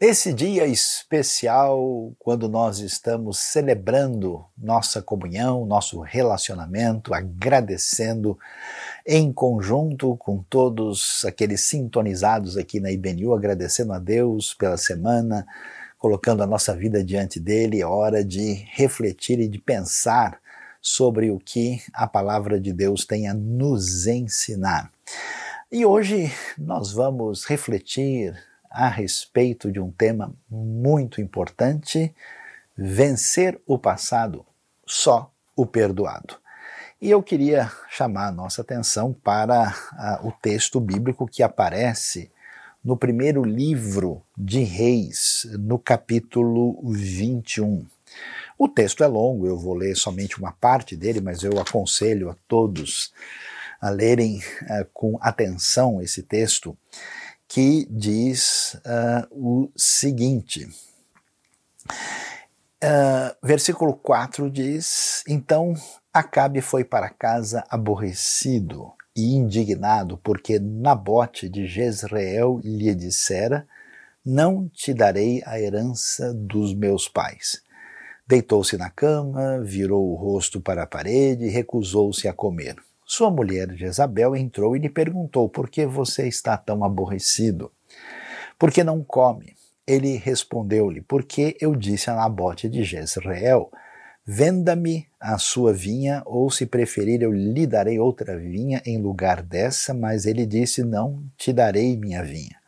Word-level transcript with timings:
Esse 0.00 0.32
dia 0.32 0.64
especial, 0.64 2.12
quando 2.20 2.48
nós 2.48 2.78
estamos 2.78 3.38
celebrando 3.38 4.44
nossa 4.56 5.02
comunhão, 5.02 5.66
nosso 5.66 5.98
relacionamento, 5.98 7.12
agradecendo 7.12 8.38
em 9.04 9.32
conjunto 9.32 10.16
com 10.16 10.40
todos 10.48 11.24
aqueles 11.24 11.62
sintonizados 11.62 12.56
aqui 12.56 12.78
na 12.78 12.92
IBNU, 12.92 13.34
agradecendo 13.34 13.92
a 13.92 13.98
Deus 13.98 14.54
pela 14.54 14.76
semana, 14.76 15.44
colocando 15.98 16.44
a 16.44 16.46
nossa 16.46 16.76
vida 16.76 17.02
diante 17.02 17.40
dele, 17.40 17.80
é 17.80 17.86
hora 17.86 18.24
de 18.24 18.52
refletir 18.70 19.40
e 19.40 19.48
de 19.48 19.58
pensar 19.58 20.38
sobre 20.80 21.28
o 21.32 21.40
que 21.40 21.82
a 21.92 22.06
palavra 22.06 22.60
de 22.60 22.72
Deus 22.72 23.04
tem 23.04 23.26
a 23.26 23.34
nos 23.34 24.06
ensinar. 24.06 24.92
E 25.72 25.84
hoje 25.84 26.32
nós 26.56 26.92
vamos 26.92 27.44
refletir 27.44 28.32
a 28.70 28.88
respeito 28.88 29.70
de 29.70 29.80
um 29.80 29.90
tema 29.90 30.34
muito 30.50 31.20
importante: 31.20 32.14
vencer 32.76 33.60
o 33.66 33.78
passado, 33.78 34.44
só 34.86 35.30
o 35.56 35.66
perdoado. 35.66 36.36
E 37.00 37.10
eu 37.10 37.22
queria 37.22 37.70
chamar 37.88 38.28
a 38.28 38.32
nossa 38.32 38.62
atenção 38.62 39.12
para 39.12 39.72
o 40.22 40.32
texto 40.32 40.80
bíblico 40.80 41.28
que 41.28 41.42
aparece 41.42 42.30
no 42.84 42.96
primeiro 42.96 43.44
livro 43.44 44.22
de 44.36 44.60
Reis, 44.60 45.46
no 45.60 45.78
capítulo 45.78 46.80
21. 46.90 47.86
O 48.58 48.68
texto 48.68 49.04
é 49.04 49.06
longo, 49.06 49.46
eu 49.46 49.56
vou 49.56 49.74
ler 49.74 49.96
somente 49.96 50.38
uma 50.38 50.52
parte 50.52 50.96
dele, 50.96 51.20
mas 51.20 51.44
eu 51.44 51.60
aconselho 51.60 52.30
a 52.30 52.36
todos 52.48 53.12
a 53.80 53.90
lerem 53.90 54.38
uh, 54.38 54.84
com 54.92 55.16
atenção 55.20 56.02
esse 56.02 56.22
texto 56.22 56.76
que 57.48 57.88
diz 57.90 58.74
uh, 58.74 59.26
o 59.30 59.72
seguinte. 59.74 60.68
Uh, 62.84 63.34
versículo 63.42 63.94
4 63.94 64.50
diz: 64.50 65.24
Então 65.26 65.74
Acabe 66.12 66.60
foi 66.60 66.84
para 66.84 67.08
casa 67.08 67.64
aborrecido 67.70 68.92
e 69.16 69.34
indignado, 69.34 70.18
porque 70.18 70.58
Nabote 70.58 71.48
de 71.48 71.66
Jezreel 71.66 72.60
lhe 72.62 72.94
dissera: 72.94 73.66
Não 74.24 74.68
te 74.68 74.92
darei 74.92 75.42
a 75.46 75.58
herança 75.58 76.34
dos 76.34 76.74
meus 76.74 77.08
pais. 77.08 77.62
Deitou-se 78.26 78.76
na 78.76 78.90
cama, 78.90 79.60
virou 79.62 80.10
o 80.10 80.14
rosto 80.14 80.60
para 80.60 80.82
a 80.82 80.86
parede 80.86 81.46
e 81.46 81.50
recusou-se 81.50 82.28
a 82.28 82.32
comer. 82.32 82.76
Sua 83.10 83.30
mulher 83.30 83.74
Jezabel 83.74 84.36
entrou 84.36 84.76
e 84.76 84.78
lhe 84.78 84.90
perguntou: 84.90 85.48
Por 85.48 85.70
que 85.70 85.86
você 85.86 86.28
está 86.28 86.58
tão 86.58 86.84
aborrecido? 86.84 87.72
Por 88.58 88.70
que 88.70 88.84
não 88.84 89.02
come? 89.02 89.54
Ele 89.86 90.18
respondeu-lhe: 90.18 91.00
Porque 91.00 91.56
eu 91.58 91.74
disse 91.74 92.10
a 92.10 92.14
Nabote 92.14 92.68
de 92.68 92.84
Jezreel: 92.84 93.70
Venda-me 94.26 95.08
a 95.18 95.38
sua 95.38 95.72
vinha, 95.72 96.22
ou 96.26 96.50
se 96.50 96.66
preferir, 96.66 97.22
eu 97.22 97.32
lhe 97.32 97.66
darei 97.66 97.98
outra 97.98 98.38
vinha 98.38 98.82
em 98.84 99.00
lugar 99.00 99.40
dessa. 99.40 99.94
Mas 99.94 100.26
ele 100.26 100.44
disse: 100.44 100.82
Não 100.82 101.24
te 101.38 101.50
darei 101.50 101.96
minha 101.96 102.22
vinha. 102.22 102.58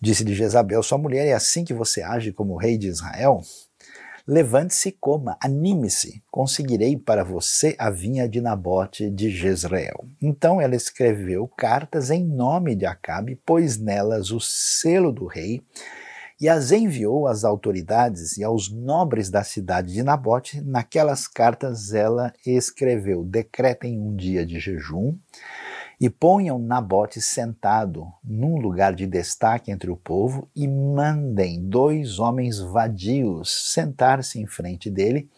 Disse-lhe 0.00 0.34
Jezabel: 0.34 0.82
Sua 0.82 0.96
mulher 0.96 1.26
é 1.26 1.34
assim 1.34 1.66
que 1.66 1.74
você 1.74 2.00
age 2.00 2.32
como 2.32 2.56
rei 2.56 2.78
de 2.78 2.88
Israel? 2.88 3.42
Levante-se 4.28 4.88
e 4.88 4.92
coma, 4.92 5.38
anime-se, 5.40 6.20
conseguirei 6.32 6.96
para 6.96 7.22
você 7.22 7.76
a 7.78 7.90
vinha 7.90 8.28
de 8.28 8.40
Nabote 8.40 9.08
de 9.08 9.30
Jezreel. 9.30 10.04
Então 10.20 10.60
ela 10.60 10.74
escreveu 10.74 11.46
cartas 11.46 12.10
em 12.10 12.24
nome 12.24 12.74
de 12.74 12.84
Acabe, 12.84 13.36
pôs 13.36 13.78
nelas 13.78 14.32
o 14.32 14.40
selo 14.40 15.12
do 15.12 15.26
rei 15.26 15.62
e 16.40 16.48
as 16.48 16.72
enviou 16.72 17.28
às 17.28 17.44
autoridades 17.44 18.36
e 18.36 18.42
aos 18.42 18.68
nobres 18.68 19.30
da 19.30 19.44
cidade 19.44 19.92
de 19.92 20.02
Nabote. 20.02 20.60
Naquelas 20.60 21.28
cartas 21.28 21.94
ela 21.94 22.32
escreveu: 22.44 23.22
decretem 23.22 23.96
um 23.96 24.14
dia 24.16 24.44
de 24.44 24.58
jejum 24.58 25.16
e 26.00 26.10
ponham 26.10 26.58
Nabote 26.58 27.20
sentado 27.20 28.06
num 28.22 28.58
lugar 28.58 28.94
de 28.94 29.06
destaque 29.06 29.70
entre 29.70 29.90
o 29.90 29.96
povo 29.96 30.48
e 30.54 30.68
mandem 30.68 31.62
dois 31.62 32.18
homens 32.18 32.58
vadios 32.58 33.72
sentar-se 33.72 34.40
em 34.40 34.46
frente 34.46 34.90
dele 34.90 35.28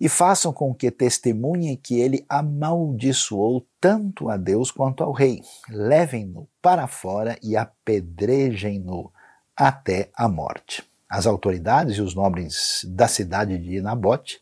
e 0.00 0.08
façam 0.08 0.52
com 0.52 0.74
que 0.74 0.90
testemunhem 0.90 1.76
que 1.76 2.00
ele 2.00 2.24
amaldiçoou 2.28 3.64
tanto 3.80 4.28
a 4.28 4.36
Deus 4.36 4.70
quanto 4.70 5.04
ao 5.04 5.12
rei. 5.12 5.42
Levem-no 5.68 6.48
para 6.60 6.88
fora 6.88 7.38
e 7.40 7.56
apedrejem-no 7.56 9.12
até 9.56 10.10
a 10.16 10.28
morte. 10.28 10.82
As 11.08 11.26
autoridades 11.26 11.98
e 11.98 12.02
os 12.02 12.14
nobres 12.14 12.84
da 12.88 13.06
cidade 13.06 13.58
de 13.58 13.80
Nabote 13.80 14.40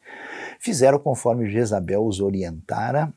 fizeram 0.58 0.98
conforme 0.98 1.50
Jezabel 1.50 2.06
os 2.06 2.20
orientara 2.20 3.12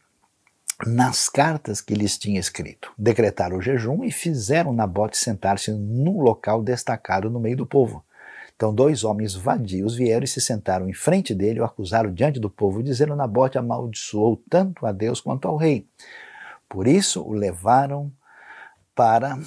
nas 0.86 1.30
cartas 1.30 1.82
que 1.82 1.94
lhes 1.94 2.18
tinha 2.18 2.40
escrito. 2.40 2.92
Decretaram 2.98 3.58
o 3.58 3.62
jejum 3.62 4.04
e 4.04 4.12
fizeram 4.12 4.74
Nabote 4.74 5.18
sentar-se 5.18 5.72
num 5.72 6.22
local 6.22 6.62
destacado 6.62 7.30
no 7.30 7.40
meio 7.40 7.58
do 7.58 7.66
povo. 7.66 8.04
Então, 8.56 8.74
dois 8.74 9.04
homens 9.04 9.34
vadios 9.34 9.96
vieram 9.96 10.24
e 10.24 10.28
se 10.28 10.40
sentaram 10.40 10.88
em 10.88 10.94
frente 10.94 11.34
dele, 11.34 11.60
o 11.60 11.66
acusaram 11.66 12.14
diante 12.14 12.40
do 12.40 12.50
povo, 12.50 12.84
dizendo: 12.84 13.16
Nabote 13.16 13.58
amaldiçoou 13.58 14.42
tanto 14.50 14.86
a 14.86 14.92
Deus 14.92 15.20
quanto 15.20 15.48
ao 15.48 15.58
rei. 15.58 15.88
Por 16.70 16.88
isso 16.88 17.22
o 17.22 17.34
levaram 17.34 18.12
para 18.96 19.38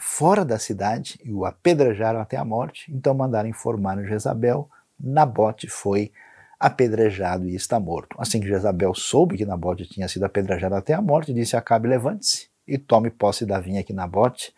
fora 0.00 0.44
da 0.44 0.58
cidade 0.58 1.18
e 1.24 1.32
o 1.32 1.44
apedrejaram 1.44 2.20
até 2.20 2.36
a 2.36 2.44
morte. 2.44 2.92
Então 2.92 3.14
mandaram 3.14 3.48
informar 3.48 4.02
Jezabel. 4.04 4.68
Nabote 4.98 5.68
foi 5.68 6.10
apedrejado 6.58 7.48
e 7.48 7.54
está 7.54 7.78
morto. 7.78 8.16
Assim 8.18 8.40
que 8.40 8.48
Jezabel 8.48 8.94
soube 8.94 9.36
que 9.36 9.46
Nabote 9.46 9.86
tinha 9.86 10.08
sido 10.08 10.24
apedrejado 10.24 10.74
até 10.74 10.94
a 10.94 11.00
morte, 11.00 11.32
disse 11.32 11.54
a 11.54 11.60
Acabe, 11.60 11.88
levante-se 11.88 12.48
e 12.66 12.76
tome 12.76 13.10
posse 13.10 13.46
da 13.46 13.60
vinha 13.60 13.84
que 13.84 13.92
Nabote 13.92 14.52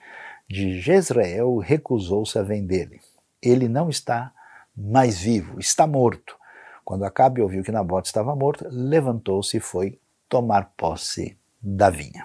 de 0.48 0.80
Jezreel 0.80 1.58
recusou-se 1.58 2.38
a 2.38 2.42
vender-lhe. 2.42 3.00
Ele 3.42 3.68
não 3.68 3.88
está 3.88 4.32
mais 4.76 5.20
vivo, 5.20 5.60
está 5.60 5.86
morto. 5.86 6.36
Quando 6.84 7.04
Acabe 7.04 7.40
ouviu 7.40 7.62
que 7.62 7.70
Nabote 7.70 8.08
estava 8.08 8.34
morto, 8.34 8.66
levantou-se 8.68 9.56
e 9.56 9.60
foi 9.60 9.98
tomar 10.28 10.72
posse 10.76 11.36
da 11.62 11.90
vinha. 11.90 12.24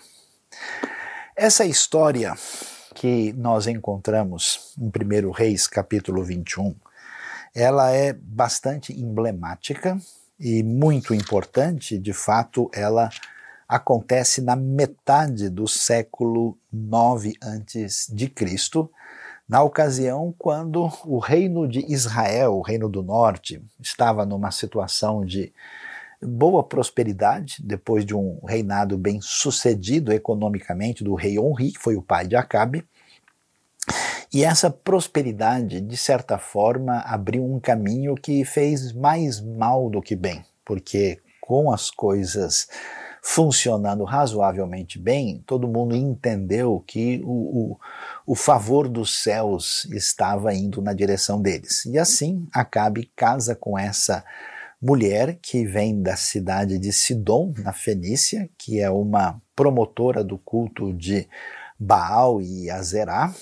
Essa 1.36 1.66
história 1.66 2.34
que 2.96 3.34
nós 3.34 3.68
encontramos 3.68 4.74
em 4.80 4.88
1 4.88 5.31
Reis 5.31 5.68
capítulo 5.68 6.24
21 6.24 6.74
ela 7.56 7.90
é 7.92 8.12
bastante 8.12 8.92
emblemática 8.92 9.98
e 10.38 10.62
muito 10.62 11.16
importante, 11.16 11.98
de 11.98 12.12
fato, 12.12 12.70
ela 12.74 13.10
acontece 13.68 14.42
na 14.42 14.56
metade 14.56 15.50
do 15.50 15.66
século 15.66 16.58
9 16.72 17.34
antes 17.42 18.08
de 18.12 18.28
Cristo, 18.28 18.92
na 19.48 19.64
ocasião 19.64 20.36
quando 20.38 20.92
o 21.06 21.18
reino 21.18 21.68
de 21.68 21.80
Israel, 21.92 22.58
o 22.58 22.62
reino 22.62 22.90
do 22.90 23.02
norte, 23.02 23.64
estava 23.82 24.26
numa 24.26 24.52
situação 24.52 25.26
de 25.26 25.54
boa 26.22 26.64
prosperidade, 26.64 27.58
depois 27.64 28.06
de 28.06 28.14
um 28.14 28.40
reinado 28.46 28.98
bem 28.98 29.20
sucedido 29.22 30.12
economicamente 30.12 31.04
do 31.04 31.16
rei 31.16 31.40
Onri, 31.40 31.72
que 31.72 31.80
foi 31.80 31.96
o 31.96 32.02
pai 32.02 32.28
de 32.28 32.36
Acabe, 32.36 32.86
e 34.34 34.44
essa 34.44 34.69
prosperidade, 34.69 35.80
de 35.81 35.97
certa 35.97 36.38
forma, 36.38 37.00
abriu 37.00 37.44
um 37.44 37.59
caminho 37.59 38.16
que 38.16 38.44
fez 38.44 38.91
mais 38.91 39.41
mal 39.41 39.90
do 39.90 40.02
que 40.02 40.16
bem, 40.16 40.44
porque 40.66 41.19
com 41.41 41.72
as 41.72 41.90
coisas 41.91 42.68
funcionando 43.28 44.03
razoavelmente 44.03 45.00
bem, 45.00 45.44
todo 45.47 45.68
mundo 45.68 45.96
entendeu 45.96 46.84
que 46.86 47.22
o, 47.25 47.72
o, 47.72 47.80
o, 48.27 48.36
favor 48.36 48.88
dos 48.88 49.24
céus 49.24 49.86
estava 49.86 50.54
indo 50.54 50.80
na 50.80 50.94
direção 50.94 51.42
deles. 51.42 51.86
E 51.86 51.98
assim, 51.98 52.48
Acabe 52.54 53.12
casa 53.16 53.56
com 53.56 53.80
essa 53.80 54.24
mulher 54.80 55.39
que 55.42 55.66
vem 55.66 56.04
da 56.04 56.16
cidade 56.16 56.77
de 56.77 56.94
Sidom, 56.94 57.51
na 57.57 57.74
Fenícia, 57.74 58.48
que 58.60 58.80
é 58.80 58.92
uma 58.92 59.42
promotora 59.56 60.24
do 60.24 60.38
culto 60.38 60.94
de 60.94 61.27
Baal 61.80 62.39
e 62.39 62.69
Azerá, 62.69 63.33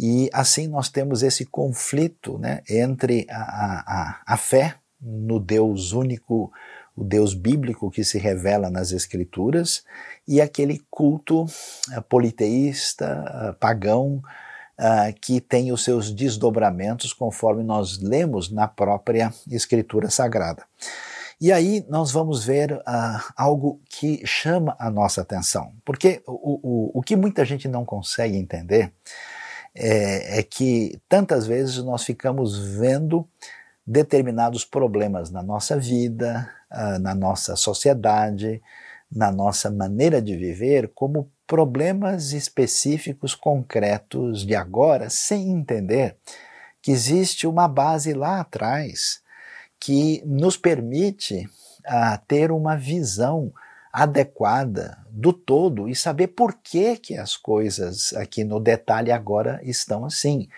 e 0.00 0.30
assim 0.32 0.68
nós 0.68 0.88
temos 0.88 1.24
esse 1.24 1.44
conflito 1.44 2.38
né, 2.38 2.62
entre 2.70 3.26
a, 3.28 3.34
a, 3.36 4.34
a 4.34 4.36
fé 4.36 4.76
no 5.00 5.40
Deus 5.40 5.92
único, 5.92 6.52
o 6.96 7.02
Deus 7.02 7.34
bíblico 7.34 7.90
que 7.90 8.04
se 8.04 8.16
revela 8.16 8.70
nas 8.70 8.92
Escrituras, 8.92 9.82
e 10.26 10.40
aquele 10.40 10.80
culto 10.88 11.42
uh, 11.42 12.02
politeísta, 12.08 13.50
uh, 13.50 13.54
pagão, 13.54 14.22
uh, 14.78 15.20
que 15.20 15.40
tem 15.40 15.72
os 15.72 15.82
seus 15.82 16.12
desdobramentos 16.12 17.12
conforme 17.12 17.64
nós 17.64 17.98
lemos 18.00 18.52
na 18.52 18.68
própria 18.68 19.32
Escritura 19.50 20.10
Sagrada. 20.10 20.62
E 21.40 21.52
aí 21.52 21.84
nós 21.88 22.10
vamos 22.12 22.44
ver 22.44 22.82
algo 23.36 23.80
que 23.88 24.26
chama 24.26 24.76
a 24.76 24.90
nossa 24.90 25.22
atenção, 25.22 25.72
porque 25.84 26.20
o, 26.26 26.92
o, 26.94 26.98
o 26.98 27.02
que 27.02 27.14
muita 27.14 27.44
gente 27.44 27.68
não 27.68 27.84
consegue 27.84 28.36
entender 28.36 28.92
é, 29.78 30.40
é 30.40 30.42
que 30.42 31.00
tantas 31.08 31.46
vezes 31.46 31.78
nós 31.78 32.02
ficamos 32.02 32.58
vendo 32.58 33.26
determinados 33.86 34.64
problemas 34.64 35.30
na 35.30 35.42
nossa 35.42 35.78
vida, 35.78 36.50
uh, 36.70 36.98
na 36.98 37.14
nossa 37.14 37.54
sociedade, 37.54 38.60
na 39.10 39.30
nossa 39.30 39.70
maneira 39.70 40.20
de 40.20 40.36
viver, 40.36 40.90
como 40.94 41.30
problemas 41.46 42.32
específicos, 42.32 43.34
concretos 43.34 44.44
de 44.44 44.54
agora, 44.54 45.08
sem 45.08 45.50
entender 45.50 46.16
que 46.82 46.90
existe 46.90 47.46
uma 47.46 47.68
base 47.68 48.12
lá 48.12 48.40
atrás 48.40 49.22
que 49.80 50.22
nos 50.26 50.56
permite 50.56 51.48
uh, 51.86 52.18
ter 52.26 52.50
uma 52.50 52.76
visão 52.76 53.52
adequada 54.02 54.98
do 55.10 55.32
todo 55.32 55.88
e 55.88 55.94
saber 55.94 56.28
por 56.28 56.54
que, 56.54 56.96
que 56.96 57.16
as 57.16 57.36
coisas 57.36 58.12
aqui 58.12 58.44
no 58.44 58.60
detalhe 58.60 59.10
agora 59.10 59.60
estão 59.64 60.04
assim. 60.04 60.48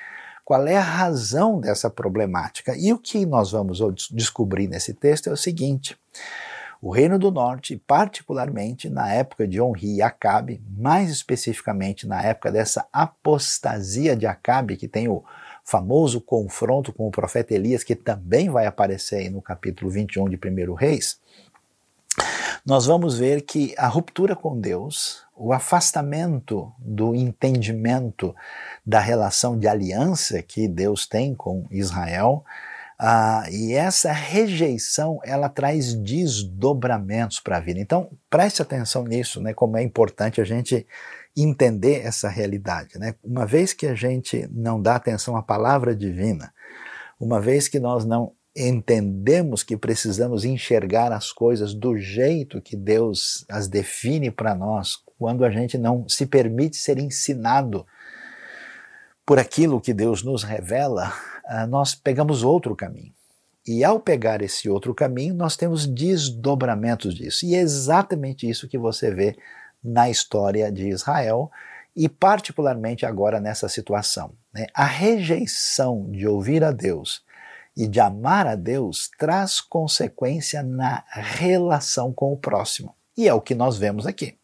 Qual 0.45 0.67
é 0.67 0.77
a 0.77 0.83
razão 0.83 1.61
dessa 1.61 1.89
problemática? 1.89 2.77
E 2.77 2.93
o 2.93 2.99
que 2.99 3.25
nós 3.25 3.53
vamos 3.53 3.79
descobrir 4.11 4.69
nesse 4.69 4.93
texto 4.93 5.29
é 5.29 5.33
o 5.33 5.37
seguinte: 5.37 5.97
o 6.83 6.91
Reino 6.91 7.19
do 7.19 7.31
Norte, 7.31 7.77
particularmente 7.87 8.91
na 8.91 9.13
época 9.13 9.47
de 9.47 9.61
Onri 9.61 9.97
e 9.97 10.03
Acabe, 10.03 10.63
mais 10.77 11.11
especificamente 11.11 12.07
na 12.07 12.23
época 12.23 12.51
dessa 12.51 12.87
apostasia 12.93 14.17
de 14.17 14.27
Acabe, 14.27 14.77
que 14.77 14.89
tem 14.89 15.09
o 15.09 15.25
famoso 15.65 16.21
confronto 16.21 16.93
com 16.93 17.07
o 17.07 17.11
profeta 17.11 17.55
Elias, 17.55 17.85
que 17.85 17.95
também 17.95 18.51
vai 18.51 18.67
aparecer 18.67 19.17
aí 19.17 19.31
no 19.31 19.41
capítulo 19.41 19.91
21 19.91 20.29
de 20.29 20.37
1 20.37 20.75
Reis, 20.75 21.21
nós 22.65 22.87
vamos 22.87 23.19
ver 23.19 23.43
que 23.43 23.75
a 23.77 23.87
ruptura 23.87 24.37
com 24.37 24.59
Deus, 24.59 25.25
o 25.37 25.53
afastamento 25.53 26.73
do 26.79 27.15
entendimento 27.15 28.35
da 28.85 29.01
relação 29.01 29.59
de 29.59 29.67
aliança 29.67 30.43
que 30.43 30.69
Deus 30.69 31.07
tem 31.07 31.35
com 31.35 31.67
Israel, 31.71 32.45
ah, 33.03 33.45
e 33.51 33.73
essa 33.73 34.13
rejeição, 34.13 35.21
ela 35.25 35.49
traz 35.49 35.95
desdobramentos 35.95 37.41
para 37.41 37.57
a 37.57 37.61
vida. 37.61 37.81
Então, 37.81 38.11
preste 38.29 38.61
atenção 38.61 39.05
nisso, 39.05 39.41
né, 39.41 39.55
como 39.55 39.79
é 39.79 39.83
importante 39.83 40.39
a 40.39 40.45
gente 40.45 40.87
entender 41.35 42.05
essa 42.05 42.29
realidade. 42.29 42.99
Né? 42.99 43.15
Uma 43.25 43.47
vez 43.47 43.73
que 43.73 43.87
a 43.87 43.95
gente 43.95 44.47
não 44.53 44.83
dá 44.83 44.97
atenção 44.97 45.35
à 45.35 45.43
palavra 45.43 45.95
divina, 45.95 46.53
uma 47.19 47.41
vez 47.41 47.69
que 47.69 47.81
nós 47.81 48.05
não 48.05 48.33
entendemos 48.69 49.63
que 49.63 49.77
precisamos 49.77 50.45
enxergar 50.45 51.13
as 51.13 51.33
coisas 51.33 51.75
do 51.75 51.97
jeito 51.97 52.61
que 52.61 52.77
Deus 52.77 53.45
as 53.49 53.69
define 53.69 54.31
para 54.31 54.55
nós, 54.55 54.97
quando 55.19 55.45
a 55.45 55.51
gente 55.51 55.79
não 55.79 56.09
se 56.09 56.27
permite 56.27 56.77
ser 56.77 56.99
ensinado 56.99 57.87
por 59.25 59.39
aquilo 59.39 59.81
que 59.81 59.95
Deus 59.95 60.23
nos 60.23 60.43
revela, 60.43 61.13
ah, 61.47 61.67
nós 61.67 61.95
pegamos 61.95 62.43
outro 62.43 62.75
caminho. 62.75 63.13
E 63.67 63.85
ao 63.85 64.01
pegar 64.01 64.43
esse 64.43 64.69
outro 64.69 64.95
caminho, 64.95 65.35
nós 65.35 65.57
temos 65.57 65.87
desdobramentos 65.87 67.15
disso. 67.15 67.47
E 67.47 67.55
é 67.55 67.59
exatamente 67.59 68.49
isso 68.49 68.69
que 68.69 68.79
você 68.79 69.15
vê 69.15 69.37
na 69.83 70.11
história 70.11 70.73
de 70.73 70.89
Israel 70.89 71.51
e, 71.95 72.09
particularmente, 72.09 73.05
agora 73.07 73.41
nessa 73.41 73.69
situação. 73.69 74.33
Né? 74.53 74.67
A 74.75 74.85
rejeição 74.85 76.11
de 76.11 76.27
ouvir 76.27 76.65
a 76.65 76.73
Deus 76.73 77.23
e 77.77 77.87
de 77.87 78.01
amar 78.01 78.47
a 78.47 78.55
Deus 78.55 79.11
traz 79.19 79.61
consequência 79.61 80.63
na 80.63 81.05
relação 81.11 82.13
com 82.13 82.33
o 82.33 82.37
próximo. 82.37 82.95
E 83.17 83.29
é 83.29 83.35
o 83.35 83.41
que 83.41 83.55
nós 83.55 83.77
vemos 83.77 84.07
aqui. 84.07 84.37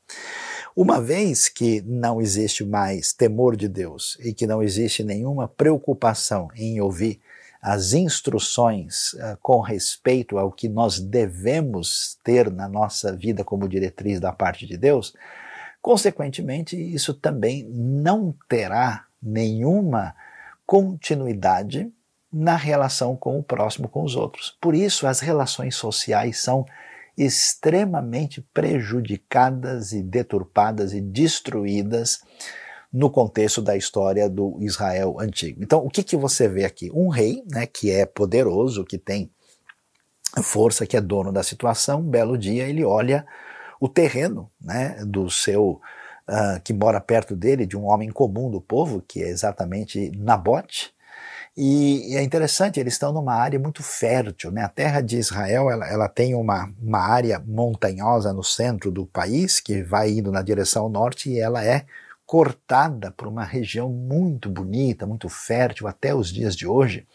Uma 0.74 1.00
vez 1.00 1.48
que 1.48 1.80
não 1.82 2.20
existe 2.20 2.64
mais 2.64 3.12
temor 3.12 3.56
de 3.56 3.66
Deus 3.66 4.18
e 4.20 4.34
que 4.34 4.46
não 4.46 4.62
existe 4.62 5.02
nenhuma 5.02 5.48
preocupação 5.48 6.48
em 6.54 6.80
ouvir 6.80 7.20
as 7.62 7.94
instruções 7.94 9.14
uh, 9.14 9.36
com 9.40 9.60
respeito 9.60 10.38
ao 10.38 10.52
que 10.52 10.68
nós 10.68 11.00
devemos 11.00 12.18
ter 12.22 12.50
na 12.50 12.68
nossa 12.68 13.16
vida 13.16 13.42
como 13.42 13.68
diretriz 13.68 14.20
da 14.20 14.32
parte 14.32 14.66
de 14.66 14.76
Deus, 14.76 15.14
consequentemente, 15.80 16.76
isso 16.76 17.14
também 17.14 17.66
não 17.72 18.34
terá 18.48 19.06
nenhuma 19.20 20.14
continuidade 20.66 21.90
na 22.38 22.54
relação 22.54 23.16
com 23.16 23.38
o 23.38 23.42
próximo, 23.42 23.88
com 23.88 24.04
os 24.04 24.14
outros. 24.14 24.54
Por 24.60 24.74
isso, 24.74 25.06
as 25.06 25.20
relações 25.20 25.74
sociais 25.74 26.42
são 26.42 26.66
extremamente 27.16 28.42
prejudicadas 28.52 29.92
e 29.92 30.02
deturpadas 30.02 30.92
e 30.92 31.00
destruídas 31.00 32.20
no 32.92 33.08
contexto 33.08 33.62
da 33.62 33.74
história 33.74 34.28
do 34.28 34.58
Israel 34.60 35.16
antigo. 35.18 35.62
Então, 35.62 35.82
o 35.82 35.88
que, 35.88 36.02
que 36.02 36.14
você 36.14 36.46
vê 36.46 36.66
aqui? 36.66 36.90
Um 36.92 37.08
rei, 37.08 37.42
né, 37.50 37.66
que 37.66 37.90
é 37.90 38.04
poderoso, 38.04 38.84
que 38.84 38.98
tem 38.98 39.30
força, 40.42 40.86
que 40.86 40.96
é 40.96 41.00
dono 41.00 41.32
da 41.32 41.42
situação, 41.42 42.00
um 42.00 42.10
belo 42.10 42.36
dia 42.36 42.68
ele 42.68 42.84
olha 42.84 43.26
o 43.80 43.88
terreno 43.88 44.50
né, 44.60 45.02
do 45.06 45.30
seu, 45.30 45.80
uh, 46.28 46.60
que 46.62 46.74
mora 46.74 47.00
perto 47.00 47.34
dele, 47.34 47.64
de 47.64 47.78
um 47.78 47.86
homem 47.86 48.10
comum 48.10 48.50
do 48.50 48.60
povo, 48.60 49.02
que 49.06 49.22
é 49.22 49.28
exatamente 49.28 50.10
Nabote, 50.14 50.94
e, 51.56 52.14
é 52.16 52.22
interessante, 52.22 52.78
eles 52.78 52.92
estão 52.92 53.12
numa 53.12 53.34
área 53.34 53.58
muito 53.58 53.82
fértil. 53.82 54.50
Né? 54.50 54.62
A 54.62 54.68
terra 54.68 55.00
de 55.00 55.16
Israel 55.16 55.70
ela, 55.70 55.88
ela 55.88 56.08
tem 56.08 56.34
uma, 56.34 56.70
uma 56.80 56.98
área 56.98 57.42
montanhosa 57.46 58.32
no 58.32 58.44
centro 58.44 58.90
do 58.90 59.06
país, 59.06 59.58
que 59.58 59.82
vai 59.82 60.10
indo 60.10 60.30
na 60.30 60.42
direção 60.42 60.88
norte, 60.88 61.30
e 61.30 61.40
ela 61.40 61.64
é 61.64 61.86
cortada 62.26 63.10
por 63.10 63.26
uma 63.26 63.44
região 63.44 63.88
muito 63.88 64.50
bonita, 64.50 65.06
muito 65.06 65.28
fértil 65.28 65.86
até 65.86 66.14
os 66.14 66.28
dias 66.28 66.54
de 66.54 66.66
hoje, 66.66 67.06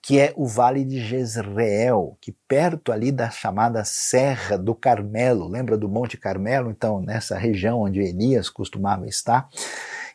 que 0.00 0.20
é 0.20 0.32
o 0.36 0.46
Vale 0.46 0.84
de 0.84 1.04
Jezreel, 1.04 2.16
que 2.20 2.30
perto 2.46 2.92
ali 2.92 3.10
da 3.10 3.30
chamada 3.30 3.82
Serra 3.84 4.56
do 4.56 4.74
Carmelo, 4.74 5.48
lembra 5.48 5.76
do 5.76 5.88
Monte 5.88 6.16
Carmelo? 6.16 6.70
Então, 6.70 7.00
nessa 7.00 7.36
região 7.36 7.80
onde 7.80 8.00
Elias 8.00 8.48
costumava 8.48 9.08
estar, 9.08 9.48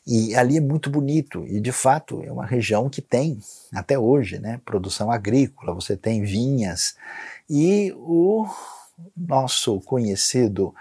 e 0.06 0.36
ali 0.36 0.58
é 0.58 0.62
muito 0.62 0.90
bonito, 0.90 1.46
e 1.48 1.60
de 1.60 1.72
fato 1.72 2.24
é 2.24 2.32
uma 2.32 2.46
região 2.46 2.90
que 2.90 3.02
tem, 3.02 3.40
até 3.74 3.98
hoje, 3.98 4.40
né, 4.40 4.60
produção 4.66 5.12
agrícola, 5.12 5.74
você 5.74 5.96
tem 5.96 6.24
vinhas, 6.24 6.96
e 7.50 7.94
o 7.96 8.46
nosso 9.16 9.80
conhecido 9.82 10.74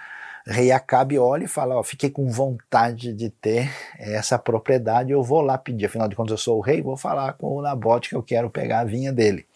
rei 0.46 0.72
Acabe 0.72 1.18
olha 1.18 1.44
e 1.44 1.48
fala, 1.48 1.76
ó, 1.76 1.82
fiquei 1.82 2.10
com 2.10 2.28
vontade 2.28 3.12
de 3.12 3.30
ter 3.30 3.70
essa 3.98 4.38
propriedade, 4.38 5.12
eu 5.12 5.22
vou 5.22 5.40
lá 5.40 5.56
pedir, 5.58 5.86
afinal 5.86 6.08
de 6.08 6.16
contas 6.16 6.32
eu 6.32 6.38
sou 6.38 6.58
o 6.58 6.62
rei, 6.62 6.82
vou 6.82 6.96
falar 6.96 7.34
com 7.34 7.56
o 7.56 7.62
Nabote 7.62 8.08
que 8.08 8.16
eu 8.16 8.22
quero 8.22 8.50
pegar 8.50 8.80
a 8.80 8.84
vinha 8.84 9.12
dele. 9.12 9.46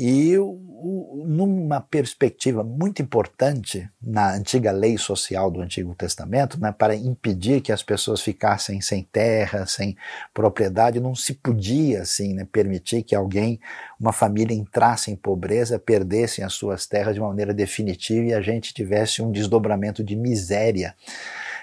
E 0.00 0.38
o, 0.38 1.24
numa 1.26 1.80
perspectiva 1.80 2.62
muito 2.62 3.02
importante 3.02 3.90
na 4.00 4.32
antiga 4.32 4.70
lei 4.70 4.96
social 4.96 5.50
do 5.50 5.60
Antigo 5.60 5.92
Testamento, 5.92 6.56
né, 6.60 6.70
para 6.70 6.94
impedir 6.94 7.60
que 7.60 7.72
as 7.72 7.82
pessoas 7.82 8.20
ficassem 8.20 8.80
sem 8.80 9.02
terra, 9.02 9.66
sem 9.66 9.96
propriedade, 10.32 11.00
não 11.00 11.16
se 11.16 11.34
podia 11.34 12.02
assim, 12.02 12.32
né, 12.32 12.46
permitir 12.50 13.02
que 13.02 13.12
alguém, 13.12 13.58
uma 13.98 14.12
família 14.12 14.54
entrasse 14.54 15.10
em 15.10 15.16
pobreza, 15.16 15.80
perdesse 15.80 16.44
as 16.44 16.52
suas 16.52 16.86
terras 16.86 17.14
de 17.14 17.20
uma 17.20 17.30
maneira 17.30 17.52
definitiva 17.52 18.26
e 18.26 18.32
a 18.32 18.40
gente 18.40 18.72
tivesse 18.72 19.20
um 19.20 19.32
desdobramento 19.32 20.04
de 20.04 20.14
miséria 20.14 20.94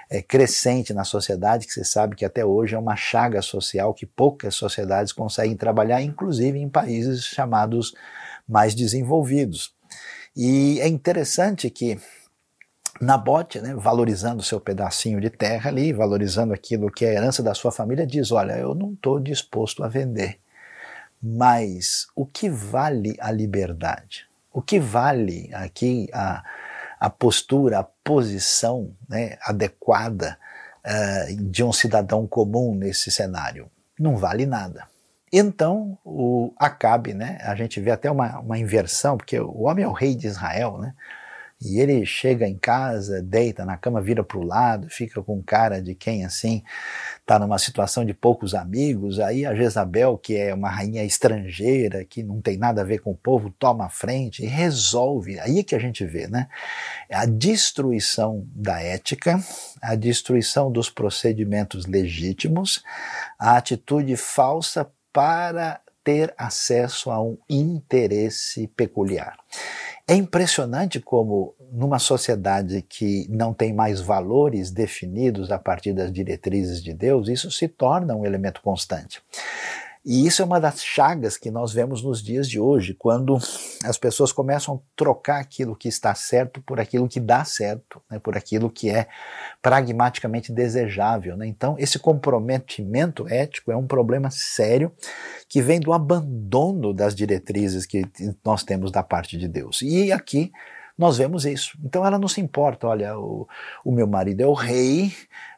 é, 0.09 0.21
crescente 0.21 0.93
na 0.93 1.05
sociedade, 1.05 1.65
que 1.65 1.71
você 1.71 1.85
sabe 1.85 2.17
que 2.17 2.25
até 2.25 2.43
hoje 2.43 2.75
é 2.75 2.77
uma 2.77 2.97
chaga 2.97 3.41
social 3.41 3.93
que 3.93 4.05
poucas 4.05 4.55
sociedades 4.55 5.13
conseguem 5.13 5.55
trabalhar, 5.55 6.01
inclusive 6.01 6.59
em 6.59 6.67
países 6.67 7.23
chamados 7.23 7.93
mais 8.47 8.75
desenvolvidos. 8.75 9.73
E 10.35 10.79
é 10.81 10.87
interessante 10.87 11.69
que 11.69 11.99
Nabote, 12.99 13.59
né, 13.59 13.75
valorizando 13.75 14.41
seu 14.41 14.59
pedacinho 14.59 15.19
de 15.19 15.29
terra 15.29 15.69
ali, 15.69 15.91
valorizando 15.91 16.53
aquilo 16.53 16.89
que 16.89 17.05
é 17.05 17.09
a 17.09 17.13
herança 17.13 17.43
da 17.43 17.53
sua 17.53 17.71
família, 17.71 18.07
diz: 18.07 18.31
Olha, 18.31 18.53
eu 18.53 18.73
não 18.73 18.93
estou 18.93 19.19
disposto 19.19 19.83
a 19.83 19.87
vender. 19.87 20.39
Mas 21.21 22.07
o 22.15 22.25
que 22.25 22.49
vale 22.49 23.15
a 23.19 23.31
liberdade? 23.31 24.27
O 24.53 24.61
que 24.61 24.79
vale 24.79 25.49
aqui 25.53 26.07
a, 26.13 26.43
a 26.99 27.09
postura, 27.09 27.79
a 27.79 27.83
posição 27.83 28.95
né, 29.09 29.37
adequada 29.41 30.37
uh, 30.85 31.35
de 31.43 31.63
um 31.63 31.73
cidadão 31.73 32.25
comum 32.25 32.73
nesse 32.75 33.11
cenário? 33.11 33.69
Não 33.99 34.15
vale 34.15 34.45
nada. 34.45 34.87
Então, 35.31 35.97
o 36.03 36.53
Acabe, 36.57 37.13
né, 37.13 37.39
a 37.41 37.55
gente 37.55 37.79
vê 37.79 37.91
até 37.91 38.09
uma, 38.09 38.39
uma 38.39 38.57
inversão, 38.57 39.17
porque 39.17 39.39
o 39.39 39.63
homem 39.63 39.83
é 39.83 39.87
o 39.87 39.91
rei 39.91 40.15
de 40.15 40.27
Israel, 40.27 40.77
né, 40.77 40.93
e 41.61 41.79
ele 41.79 42.05
chega 42.05 42.45
em 42.47 42.57
casa, 42.57 43.23
deita 43.23 43.63
na 43.65 43.77
cama, 43.77 44.01
vira 44.01 44.23
para 44.23 44.37
o 44.37 44.43
lado, 44.43 44.89
fica 44.89 45.23
com 45.23 45.41
cara 45.41 45.81
de 45.81 45.95
quem 45.95 46.25
assim 46.25 46.61
está 47.21 47.39
numa 47.39 47.57
situação 47.57 48.03
de 48.03 48.13
poucos 48.13 48.53
amigos. 48.53 49.19
Aí 49.19 49.45
a 49.45 49.55
Jezabel, 49.55 50.17
que 50.17 50.35
é 50.35 50.53
uma 50.53 50.69
rainha 50.69 51.03
estrangeira, 51.03 52.03
que 52.03 52.21
não 52.21 52.41
tem 52.41 52.57
nada 52.57 52.81
a 52.81 52.83
ver 52.83 52.99
com 52.99 53.11
o 53.11 53.17
povo, 53.17 53.49
toma 53.57 53.85
a 53.85 53.89
frente 53.89 54.43
e 54.43 54.47
resolve. 54.47 55.39
Aí 55.39 55.59
é 55.59 55.63
que 55.63 55.73
a 55.73 55.79
gente 55.79 56.05
vê, 56.05 56.27
né? 56.27 56.47
A 57.09 57.25
destruição 57.25 58.45
da 58.53 58.81
ética, 58.81 59.39
a 59.81 59.95
destruição 59.95 60.69
dos 60.69 60.89
procedimentos 60.89 61.85
legítimos, 61.85 62.83
a 63.39 63.55
atitude 63.55 64.15
falsa 64.17 64.85
para 65.15 65.79
ter 66.03 66.33
acesso 66.37 67.09
a 67.09 67.23
um 67.23 67.37
interesse 67.49 68.67
peculiar. 68.67 69.37
É 70.05 70.13
impressionante 70.13 70.99
como, 70.99 71.55
numa 71.71 71.99
sociedade 71.99 72.81
que 72.81 73.25
não 73.29 73.53
tem 73.53 73.73
mais 73.73 74.01
valores 74.01 74.71
definidos 74.71 75.51
a 75.51 75.57
partir 75.57 75.93
das 75.93 76.11
diretrizes 76.11 76.83
de 76.83 76.93
Deus, 76.93 77.29
isso 77.29 77.49
se 77.49 77.69
torna 77.69 78.13
um 78.13 78.25
elemento 78.25 78.61
constante. 78.61 79.21
E 80.05 80.27
isso 80.27 80.43
é 80.43 80.45
uma 80.45 80.59
das 80.59 80.83
chagas 80.83 81.35
que 81.35 81.49
nós 81.49 81.73
vemos 81.73 82.03
nos 82.03 82.21
dias 82.21 82.47
de 82.47 82.59
hoje, 82.59 82.93
quando 82.93 83.39
as 83.83 83.97
pessoas 83.97 84.31
começam 84.31 84.75
a 84.75 84.79
trocar 84.95 85.39
aquilo 85.39 85.75
que 85.75 85.87
está 85.87 86.13
certo 86.13 86.61
por 86.61 86.79
aquilo 86.79 87.07
que 87.07 87.19
dá 87.19 87.43
certo, 87.43 87.99
né, 88.09 88.19
por 88.19 88.37
aquilo 88.37 88.69
que 88.69 88.87
é 88.87 89.07
pragmaticamente 89.63 90.51
desejável. 90.51 91.35
Né? 91.35 91.47
Então, 91.47 91.75
esse 91.79 91.97
comprometimento 91.97 93.27
ético 93.27 93.71
é 93.71 93.75
um 93.75 93.87
problema 93.87 94.29
sério 94.29 94.91
que 95.49 95.59
vem 95.59 95.79
do 95.79 95.91
abandono 95.91 96.93
das 96.93 97.15
diretrizes 97.15 97.87
que 97.87 98.05
nós 98.45 98.63
temos 98.63 98.91
da 98.91 99.01
parte 99.01 99.39
de 99.39 99.47
Deus. 99.47 99.81
E 99.81 100.11
aqui 100.11 100.51
nós 100.97 101.17
vemos 101.17 101.45
isso. 101.45 101.77
Então 101.83 102.05
ela 102.05 102.17
não 102.17 102.27
se 102.27 102.39
importa, 102.39 102.87
olha, 102.87 103.17
o, 103.17 103.47
o 103.83 103.91
meu 103.91 104.07
marido 104.07 104.41
é 104.41 104.47
o 104.47 104.53
rei 104.53 105.13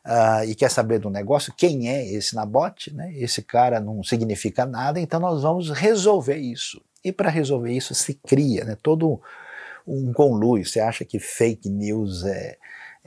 uh, 0.06 0.44
e 0.48 0.56
quer 0.56 0.72
saber 0.72 1.00
do 1.00 1.10
negócio, 1.10 1.54
quem 1.56 1.90
é 1.90 2.06
esse 2.12 2.36
Nabote, 2.36 2.94
né? 2.94 3.14
Esse 3.16 3.42
cara 3.42 3.80
não 3.80 4.04
significa 4.04 4.66
nada, 4.66 5.00
então 5.00 5.20
nós 5.20 5.44
vamos 5.44 5.70
resolver 5.70 6.38
isso. 6.38 6.82
E 7.04 7.12
para 7.12 7.30
resolver 7.30 7.72
isso 7.72 7.94
se 7.94 8.16
cria 8.16 8.66
né, 8.66 8.78
todo 8.82 9.22
um 9.88 10.12
conluio. 10.12 10.66
Você 10.66 10.80
acha 10.80 11.06
que 11.06 11.20
fake 11.20 11.70
news 11.70 12.26
é, 12.26 12.58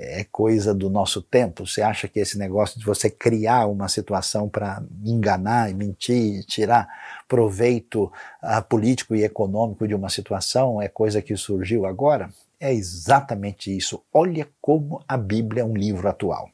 é 0.01 0.25
coisa 0.25 0.73
do 0.75 0.89
nosso 0.89 1.21
tempo? 1.21 1.67
Você 1.67 1.83
acha 1.83 2.09
que 2.09 2.19
esse 2.19 2.39
negócio 2.39 2.79
de 2.79 2.87
você 2.87 3.11
criar 3.11 3.67
uma 3.67 3.87
situação 3.89 4.49
para 4.49 4.83
enganar, 5.05 5.73
mentir, 5.75 6.45
tirar 6.45 6.89
proveito 7.29 8.05
uh, 8.43 8.63
político 8.69 9.15
e 9.15 9.23
econômico 9.23 9.87
de 9.87 9.95
uma 9.95 10.09
situação 10.09 10.81
é 10.81 10.89
coisa 10.89 11.21
que 11.21 11.37
surgiu 11.37 11.85
agora? 11.85 12.31
É 12.59 12.73
exatamente 12.73 13.75
isso. 13.75 14.03
Olha 14.13 14.49
como 14.61 15.05
a 15.07 15.17
Bíblia 15.17 15.63
é 15.63 15.65
um 15.65 15.75
livro 15.75 16.09
atual. 16.09 16.51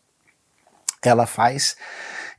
Ela 1.02 1.26
faz 1.26 1.76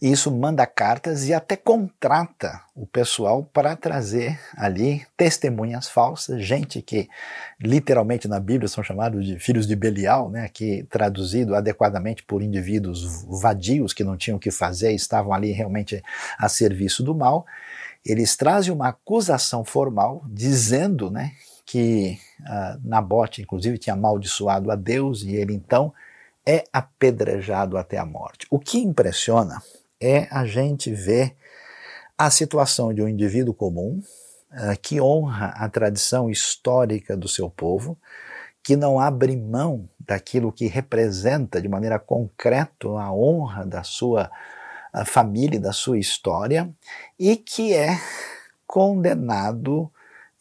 isso, 0.01 0.31
manda 0.31 0.65
cartas 0.67 1.27
e 1.27 1.33
até 1.33 1.55
contrata 1.55 2.61
o 2.75 2.85
pessoal 2.85 3.43
para 3.51 3.75
trazer 3.75 4.39
ali 4.55 5.03
testemunhas 5.17 5.89
falsas, 5.89 6.43
gente 6.45 6.83
que 6.83 7.09
literalmente 7.59 8.27
na 8.27 8.39
Bíblia 8.39 8.67
são 8.67 8.83
chamados 8.83 9.25
de 9.25 9.39
filhos 9.39 9.65
de 9.65 9.75
Belial, 9.75 10.29
né, 10.29 10.49
que 10.49 10.83
traduzido 10.83 11.55
adequadamente 11.55 12.21
por 12.21 12.43
indivíduos 12.43 13.25
vadios 13.41 13.91
que 13.91 14.03
não 14.03 14.15
tinham 14.15 14.37
o 14.37 14.39
que 14.39 14.51
fazer, 14.51 14.91
estavam 14.91 15.33
ali 15.33 15.51
realmente 15.51 16.03
a 16.37 16.47
serviço 16.47 17.01
do 17.01 17.15
mal. 17.15 17.45
Eles 18.05 18.37
trazem 18.37 18.71
uma 18.71 18.89
acusação 18.89 19.65
formal 19.65 20.23
dizendo, 20.27 21.09
né, 21.09 21.31
que 21.65 22.19
uh, 22.41 22.79
Nabote, 22.87 23.41
inclusive, 23.41 23.79
tinha 23.79 23.95
amaldiçoado 23.95 24.71
a 24.71 24.75
Deus 24.75 25.23
e 25.23 25.35
ele 25.35 25.53
então 25.53 25.91
é 26.45 26.63
apedrejado 26.71 27.77
até 27.77 27.97
a 27.97 28.05
morte. 28.05 28.47
O 28.49 28.57
que 28.57 28.77
impressiona 28.77 29.61
é 29.99 30.27
a 30.31 30.45
gente 30.45 30.91
ver 30.91 31.35
a 32.17 32.29
situação 32.29 32.93
de 32.93 33.01
um 33.01 33.07
indivíduo 33.07 33.53
comum 33.53 34.01
uh, 34.51 34.79
que 34.81 34.99
honra 34.99 35.53
a 35.55 35.69
tradição 35.69 36.29
histórica 36.29 37.15
do 37.15 37.27
seu 37.27 37.49
povo, 37.49 37.97
que 38.63 38.75
não 38.75 38.99
abre 38.99 39.35
mão 39.35 39.87
daquilo 39.99 40.51
que 40.51 40.67
representa 40.67 41.61
de 41.61 41.67
maneira 41.67 41.99
concreta 41.99 42.87
a 42.87 43.13
honra 43.13 43.65
da 43.65 43.83
sua 43.83 44.29
família, 45.05 45.59
da 45.59 45.71
sua 45.71 45.99
história, 45.99 46.69
e 47.19 47.35
que 47.35 47.73
é 47.73 47.99
condenado 48.65 49.91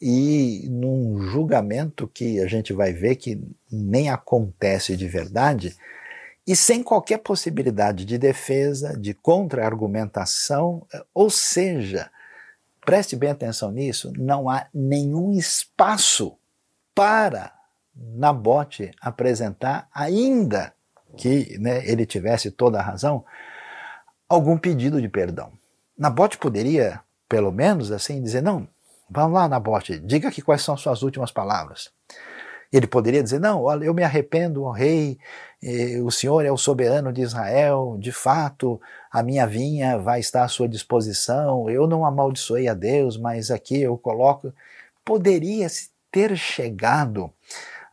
e 0.00 0.66
num 0.70 1.22
julgamento 1.30 2.06
que 2.08 2.40
a 2.40 2.46
gente 2.46 2.72
vai 2.72 2.92
ver 2.92 3.16
que 3.16 3.40
nem 3.70 4.10
acontece 4.10 4.96
de 4.96 5.08
verdade, 5.08 5.74
e 6.46 6.54
sem 6.54 6.82
qualquer 6.82 7.18
possibilidade 7.18 8.04
de 8.04 8.16
defesa, 8.16 8.96
de 8.96 9.12
contra-argumentação, 9.12 10.86
ou 11.12 11.28
seja, 11.28 12.10
preste 12.84 13.16
bem 13.16 13.30
atenção 13.30 13.72
nisso, 13.72 14.12
não 14.16 14.48
há 14.48 14.66
nenhum 14.72 15.32
espaço 15.32 16.38
para 16.94 17.52
Nabote 17.94 18.90
apresentar, 19.00 19.88
ainda 19.92 20.72
que 21.16 21.58
né, 21.58 21.84
ele 21.88 22.06
tivesse 22.06 22.50
toda 22.50 22.78
a 22.78 22.82
razão, 22.82 23.24
algum 24.28 24.56
pedido 24.56 25.00
de 25.00 25.08
perdão. 25.08 25.52
Nabote 25.98 26.36
poderia, 26.36 27.00
pelo 27.28 27.50
menos 27.50 27.90
assim, 27.90 28.22
dizer: 28.22 28.42
não, 28.42 28.68
vamos 29.08 29.34
lá, 29.34 29.48
Nabote, 29.48 29.98
diga 29.98 30.28
aqui 30.28 30.42
quais 30.42 30.62
são 30.62 30.76
suas 30.76 31.02
últimas 31.02 31.32
palavras. 31.32 31.90
Ele 32.72 32.86
poderia 32.86 33.22
dizer: 33.22 33.40
Não, 33.40 33.62
olha, 33.62 33.84
eu 33.84 33.94
me 33.94 34.02
arrependo, 34.02 34.64
ó 34.64 34.70
rei, 34.70 35.18
o 36.04 36.10
Senhor 36.10 36.44
é 36.44 36.52
o 36.52 36.56
soberano 36.56 37.12
de 37.12 37.22
Israel, 37.22 37.96
de 37.98 38.12
fato, 38.12 38.80
a 39.10 39.22
minha 39.22 39.46
vinha 39.46 39.98
vai 39.98 40.20
estar 40.20 40.44
à 40.44 40.48
sua 40.48 40.68
disposição, 40.68 41.68
eu 41.70 41.86
não 41.86 42.04
amaldiçoei 42.04 42.68
a 42.68 42.74
Deus, 42.74 43.16
mas 43.16 43.50
aqui 43.50 43.80
eu 43.80 43.96
coloco. 43.96 44.52
Poderia 45.04 45.66
ter 46.10 46.36
chegado 46.36 47.32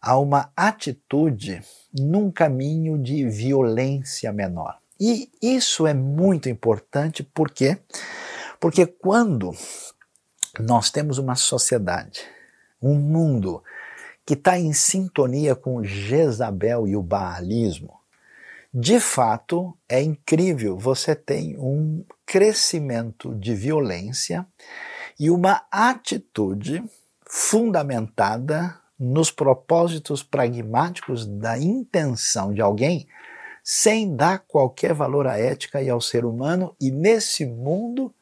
a 0.02 0.18
uma 0.18 0.52
atitude 0.56 1.62
num 1.98 2.32
caminho 2.32 2.98
de 2.98 3.28
violência 3.28 4.34
menor. 4.34 4.78
E 5.00 5.30
isso 5.42 5.88
é 5.88 5.94
muito 5.94 6.50
importante 6.50 7.24
porque 7.24 7.78
porque 8.60 8.86
quando 8.86 9.52
nós 10.60 10.90
temos 10.90 11.18
uma 11.18 11.36
sociedade, 11.36 12.22
um 12.82 12.96
mundo 12.96 13.62
que 14.26 14.34
está 14.34 14.58
em 14.58 14.74
sintonia 14.74 15.56
com 15.56 15.84
Jezabel 15.84 16.88
e 16.88 16.96
o 16.96 17.02
baalismo, 17.02 18.00
de 18.74 19.00
fato 19.00 19.78
é 19.88 20.02
incrível. 20.02 20.78
Você 20.78 21.16
tem 21.16 21.56
um 21.60 22.04
crescimento 22.26 23.36
de 23.36 23.54
violência 23.54 24.48
e 25.20 25.30
uma 25.30 25.64
atitude 25.70 26.84
fundamentada 27.26 28.80
nos 28.98 29.30
propósitos 29.30 30.24
pragmáticos 30.24 31.26
da 31.26 31.58
intenção 31.58 32.54
de 32.54 32.62
alguém, 32.62 33.08
sem 33.64 34.16
dar 34.16 34.40
qualquer 34.40 34.94
valor 34.94 35.28
à 35.28 35.38
ética 35.38 35.82
e 35.82 35.90
ao 35.90 36.02
ser 36.02 36.26
humano, 36.26 36.76
e 36.80 36.90
nesse 36.90 37.46
mundo 37.46 38.14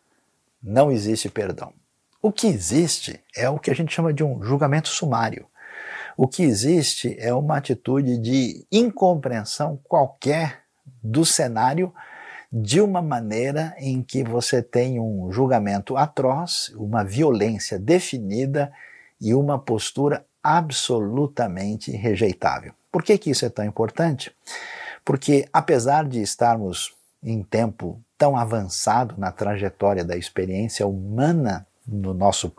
não 0.62 0.92
existe 0.92 1.30
perdão. 1.30 1.74
O 2.22 2.32
que 2.32 2.48
existe 2.48 3.20
é 3.36 3.50
o 3.50 3.58
que 3.58 3.72
a 3.72 3.74
gente 3.74 3.94
chama 3.94 4.14
de 4.14 4.24
um 4.24 4.44
julgamento 4.44 4.90
sumário. 4.90 5.48
O 6.18 6.28
que 6.28 6.44
existe 6.44 7.16
é 7.20 7.34
uma 7.34 7.58
atitude 7.58 8.18
de 8.18 8.66
incompreensão 8.72 9.80
qualquer 9.84 10.62
do 11.04 11.26
cenário 11.26 11.94
de 12.52 12.82
uma 12.82 13.02
maneira 13.02 13.74
em 13.78 14.04
que 14.04 14.24
você 14.24 14.62
tem 14.62 15.00
um 15.00 15.32
julgamento 15.32 15.96
atroz, 15.96 16.74
uma 16.76 17.04
violência 17.04 17.80
definida 17.80 18.72
e 19.20 19.34
uma 19.34 19.58
postura 19.58 20.26
absolutamente 20.44 21.92
rejeitável. 21.92 22.74
Por 22.92 23.04
que, 23.04 23.18
que 23.18 23.30
isso 23.30 23.46
é 23.46 23.50
tão 23.50 23.64
importante? 23.64 24.36
Porque, 25.06 25.48
apesar 25.54 26.06
de 26.06 26.22
estarmos 26.22 26.94
em 27.24 27.42
tempo 27.42 28.02
tão 28.18 28.36
avançado 28.36 29.16
na 29.18 29.32
trajetória 29.32 30.04
da 30.04 30.18
experiência 30.18 30.86
humana 30.86 31.66
no 31.88 32.14
nosso 32.14 32.52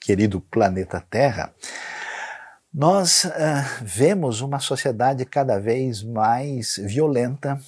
querido 0.00 0.40
planeta 0.40 1.02
Terra, 1.08 1.52
nós 2.72 3.24
uh, 3.24 3.30
vemos 3.82 4.40
uma 4.40 4.60
sociedade 4.60 5.24
cada 5.24 5.58
vez 5.58 6.02
mais 6.02 6.76
violenta, 6.76 7.58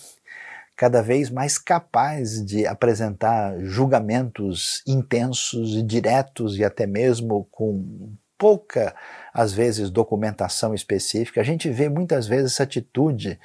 cada 0.76 1.02
vez 1.02 1.28
mais 1.28 1.58
capaz 1.58 2.44
de 2.44 2.66
apresentar 2.66 3.58
julgamentos 3.60 4.82
intensos 4.86 5.74
e 5.74 5.82
diretos 5.82 6.56
e 6.56 6.64
até 6.64 6.86
mesmo 6.86 7.46
com 7.50 8.14
pouca, 8.38 8.94
às 9.32 9.52
vezes, 9.52 9.90
documentação 9.90 10.74
específica. 10.74 11.40
A 11.40 11.44
gente 11.44 11.70
vê 11.70 11.88
muitas 11.88 12.26
vezes 12.26 12.52
essa 12.52 12.64
atitude 12.64 13.38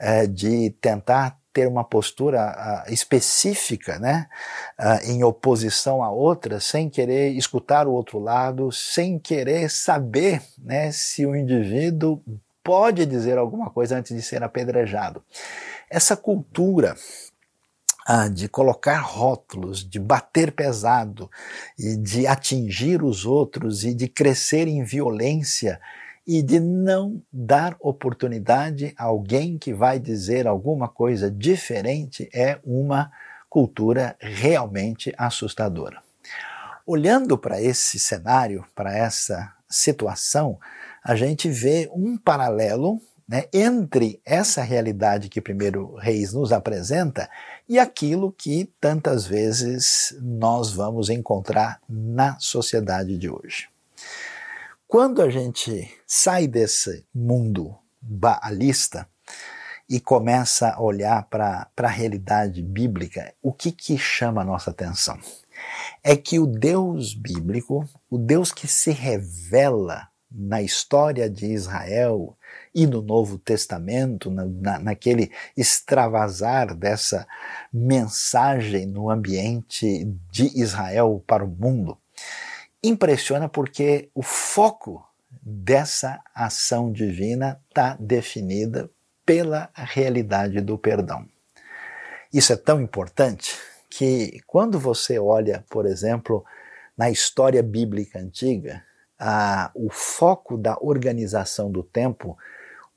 uh, 0.00 0.28
de 0.28 0.70
tentar 0.80 1.39
ter 1.52 1.66
uma 1.66 1.84
postura 1.84 2.84
uh, 2.86 2.92
específica, 2.92 3.98
né, 3.98 4.28
uh, 4.78 5.10
em 5.10 5.24
oposição 5.24 6.02
a 6.02 6.10
outra, 6.10 6.60
sem 6.60 6.88
querer 6.88 7.30
escutar 7.30 7.86
o 7.86 7.92
outro 7.92 8.18
lado, 8.18 8.70
sem 8.70 9.18
querer 9.18 9.70
saber, 9.70 10.42
né, 10.58 10.92
se 10.92 11.26
o 11.26 11.34
indivíduo 11.34 12.22
pode 12.62 13.04
dizer 13.06 13.38
alguma 13.38 13.70
coisa 13.70 13.96
antes 13.96 14.14
de 14.14 14.22
ser 14.22 14.42
apedrejado. 14.42 15.22
Essa 15.90 16.16
cultura 16.16 16.94
ah, 18.06 18.28
de 18.28 18.48
colocar 18.48 18.98
rótulos, 19.00 19.88
de 19.88 19.98
bater 19.98 20.52
pesado 20.52 21.30
e 21.78 21.96
de 21.96 22.26
atingir 22.26 23.02
os 23.02 23.24
outros 23.26 23.84
e 23.84 23.94
de 23.94 24.08
crescer 24.08 24.66
em 24.66 24.82
violência 24.82 25.80
e 26.32 26.42
de 26.42 26.60
não 26.60 27.20
dar 27.32 27.76
oportunidade 27.80 28.94
a 28.96 29.06
alguém 29.06 29.58
que 29.58 29.74
vai 29.74 29.98
dizer 29.98 30.46
alguma 30.46 30.86
coisa 30.88 31.28
diferente 31.28 32.30
é 32.32 32.60
uma 32.64 33.10
cultura 33.48 34.14
realmente 34.20 35.12
assustadora. 35.18 36.00
Olhando 36.86 37.36
para 37.36 37.60
esse 37.60 37.98
cenário, 37.98 38.64
para 38.76 38.96
essa 38.96 39.52
situação, 39.68 40.56
a 41.02 41.16
gente 41.16 41.50
vê 41.50 41.90
um 41.92 42.16
paralelo 42.16 43.00
né, 43.28 43.46
entre 43.52 44.20
essa 44.24 44.62
realidade 44.62 45.28
que 45.28 45.40
primeiro 45.40 45.96
Reis 45.96 46.32
nos 46.32 46.52
apresenta 46.52 47.28
e 47.68 47.76
aquilo 47.76 48.30
que 48.30 48.72
tantas 48.80 49.26
vezes 49.26 50.16
nós 50.22 50.70
vamos 50.70 51.10
encontrar 51.10 51.80
na 51.88 52.38
sociedade 52.38 53.18
de 53.18 53.28
hoje. 53.28 53.68
Quando 54.90 55.22
a 55.22 55.30
gente 55.30 55.88
sai 56.04 56.48
desse 56.48 57.06
mundo 57.14 57.78
baalista 58.02 59.08
e 59.88 60.00
começa 60.00 60.70
a 60.70 60.82
olhar 60.82 61.28
para 61.30 61.70
a 61.76 61.86
realidade 61.86 62.60
bíblica, 62.60 63.32
o 63.40 63.52
que, 63.52 63.70
que 63.70 63.96
chama 63.96 64.42
a 64.42 64.44
nossa 64.44 64.72
atenção? 64.72 65.16
É 66.02 66.16
que 66.16 66.40
o 66.40 66.46
Deus 66.46 67.14
bíblico, 67.14 67.88
o 68.10 68.18
Deus 68.18 68.50
que 68.50 68.66
se 68.66 68.90
revela 68.90 70.08
na 70.28 70.60
história 70.60 71.30
de 71.30 71.46
Israel 71.46 72.36
e 72.74 72.84
no 72.84 73.00
Novo 73.00 73.38
Testamento, 73.38 74.28
na, 74.28 74.44
na, 74.44 74.78
naquele 74.80 75.30
extravasar 75.56 76.74
dessa 76.74 77.28
mensagem 77.72 78.86
no 78.86 79.08
ambiente 79.08 80.04
de 80.32 80.46
Israel 80.60 81.22
para 81.28 81.44
o 81.44 81.48
mundo, 81.48 81.96
impressiona 82.82 83.48
porque 83.48 84.10
o 84.14 84.22
foco 84.22 85.04
dessa 85.42 86.20
ação 86.34 86.92
divina 86.92 87.60
está 87.68 87.96
definida 88.00 88.90
pela 89.24 89.70
realidade 89.74 90.60
do 90.60 90.76
perdão. 90.76 91.26
Isso 92.32 92.52
é 92.52 92.56
tão 92.56 92.80
importante 92.80 93.56
que 93.88 94.40
quando 94.46 94.78
você 94.78 95.18
olha, 95.18 95.64
por 95.68 95.84
exemplo, 95.86 96.44
na 96.96 97.10
história 97.10 97.62
bíblica 97.62 98.18
antiga, 98.18 98.84
a, 99.18 99.70
o 99.74 99.90
foco 99.90 100.56
da 100.56 100.76
organização 100.80 101.70
do 101.70 101.82
tempo, 101.82 102.38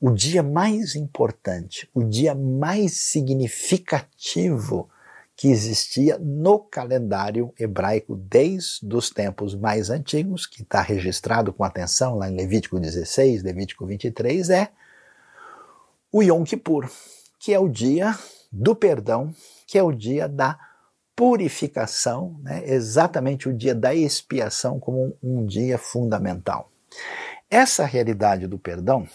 o 0.00 0.10
dia 0.10 0.42
mais 0.42 0.94
importante, 0.94 1.88
o 1.92 2.02
dia 2.02 2.34
mais 2.34 2.96
significativo 2.98 4.88
que 5.36 5.48
existia 5.48 6.18
no 6.18 6.58
calendário 6.58 7.52
hebraico 7.58 8.14
desde 8.14 8.94
os 8.94 9.10
tempos 9.10 9.54
mais 9.54 9.90
antigos, 9.90 10.46
que 10.46 10.62
está 10.62 10.80
registrado 10.80 11.52
com 11.52 11.64
atenção 11.64 12.16
lá 12.16 12.30
em 12.30 12.36
Levítico 12.36 12.78
16, 12.78 13.42
Levítico 13.42 13.84
23, 13.84 14.50
é 14.50 14.68
o 16.12 16.22
Yom 16.22 16.44
Kippur, 16.44 16.88
que 17.38 17.52
é 17.52 17.58
o 17.58 17.68
dia 17.68 18.16
do 18.50 18.76
perdão, 18.76 19.34
que 19.66 19.76
é 19.76 19.82
o 19.82 19.90
dia 19.90 20.28
da 20.28 20.56
purificação, 21.16 22.36
né? 22.42 22.62
exatamente 22.66 23.48
o 23.48 23.52
dia 23.52 23.74
da 23.74 23.94
expiação 23.94 24.78
como 24.78 25.16
um, 25.22 25.40
um 25.40 25.46
dia 25.46 25.78
fundamental. 25.78 26.70
Essa 27.50 27.84
realidade 27.84 28.46
do 28.46 28.58
perdão 28.58 29.06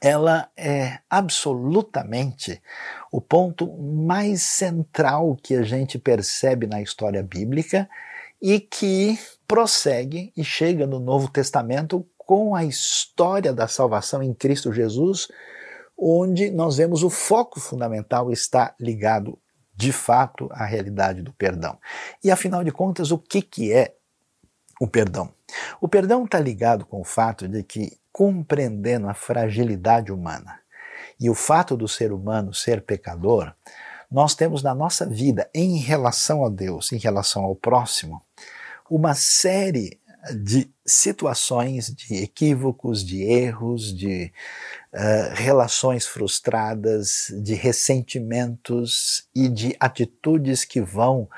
ela 0.00 0.48
é 0.56 0.98
absolutamente 1.08 2.60
o 3.10 3.20
ponto 3.20 3.76
mais 3.78 4.42
central 4.42 5.36
que 5.42 5.54
a 5.54 5.62
gente 5.62 5.98
percebe 5.98 6.66
na 6.66 6.82
história 6.82 7.22
bíblica 7.22 7.88
e 8.40 8.60
que 8.60 9.18
prossegue 9.48 10.32
e 10.36 10.44
chega 10.44 10.86
no 10.86 10.98
Novo 10.98 11.30
Testamento 11.30 12.06
com 12.18 12.54
a 12.54 12.64
história 12.64 13.52
da 13.52 13.68
salvação 13.68 14.22
em 14.22 14.34
Cristo 14.34 14.72
Jesus, 14.72 15.28
onde 15.96 16.50
nós 16.50 16.76
vemos 16.76 17.02
o 17.02 17.08
foco 17.08 17.60
fundamental 17.60 18.30
está 18.30 18.74
ligado 18.78 19.38
de 19.74 19.92
fato 19.92 20.48
à 20.52 20.64
realidade 20.64 21.22
do 21.22 21.32
perdão. 21.32 21.78
E 22.24 22.30
afinal 22.30 22.64
de 22.64 22.72
contas, 22.72 23.10
o 23.10 23.18
que, 23.18 23.40
que 23.40 23.72
é 23.72 23.94
o 24.80 24.88
perdão? 24.88 25.32
O 25.80 25.88
perdão 25.88 26.24
está 26.24 26.40
ligado 26.40 26.84
com 26.84 27.00
o 27.00 27.04
fato 27.04 27.46
de 27.46 27.62
que 27.62 27.96
compreendendo 28.16 29.10
a 29.10 29.12
fragilidade 29.12 30.10
humana 30.10 30.58
e 31.20 31.28
o 31.28 31.34
fato 31.34 31.76
do 31.76 31.86
ser 31.86 32.12
humano 32.12 32.54
ser 32.54 32.80
pecador, 32.80 33.52
nós 34.10 34.34
temos 34.34 34.62
na 34.62 34.74
nossa 34.74 35.04
vida, 35.04 35.50
em 35.52 35.76
relação 35.76 36.42
a 36.42 36.48
Deus, 36.48 36.92
em 36.92 36.96
relação 36.96 37.44
ao 37.44 37.54
próximo, 37.54 38.22
uma 38.88 39.12
série 39.12 40.00
de 40.34 40.66
situações, 40.86 41.94
de 41.94 42.22
equívocos, 42.22 43.04
de 43.04 43.22
erros, 43.22 43.94
de 43.94 44.32
uh, 44.94 45.34
relações 45.34 46.06
frustradas, 46.06 47.30
de 47.42 47.52
ressentimentos 47.52 49.28
e 49.34 49.46
de 49.46 49.76
atitudes 49.78 50.64
que 50.64 50.80
vão 50.80 51.28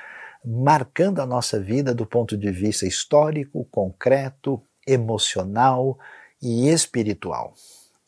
marcando 0.45 1.21
a 1.21 1.27
nossa 1.27 1.59
vida 1.59 1.93
do 1.93 2.07
ponto 2.07 2.39
de 2.39 2.53
vista 2.53 2.87
histórico, 2.87 3.67
concreto, 3.69 4.63
emocional, 4.87 5.99
e 6.41 6.69
espiritual. 6.69 7.55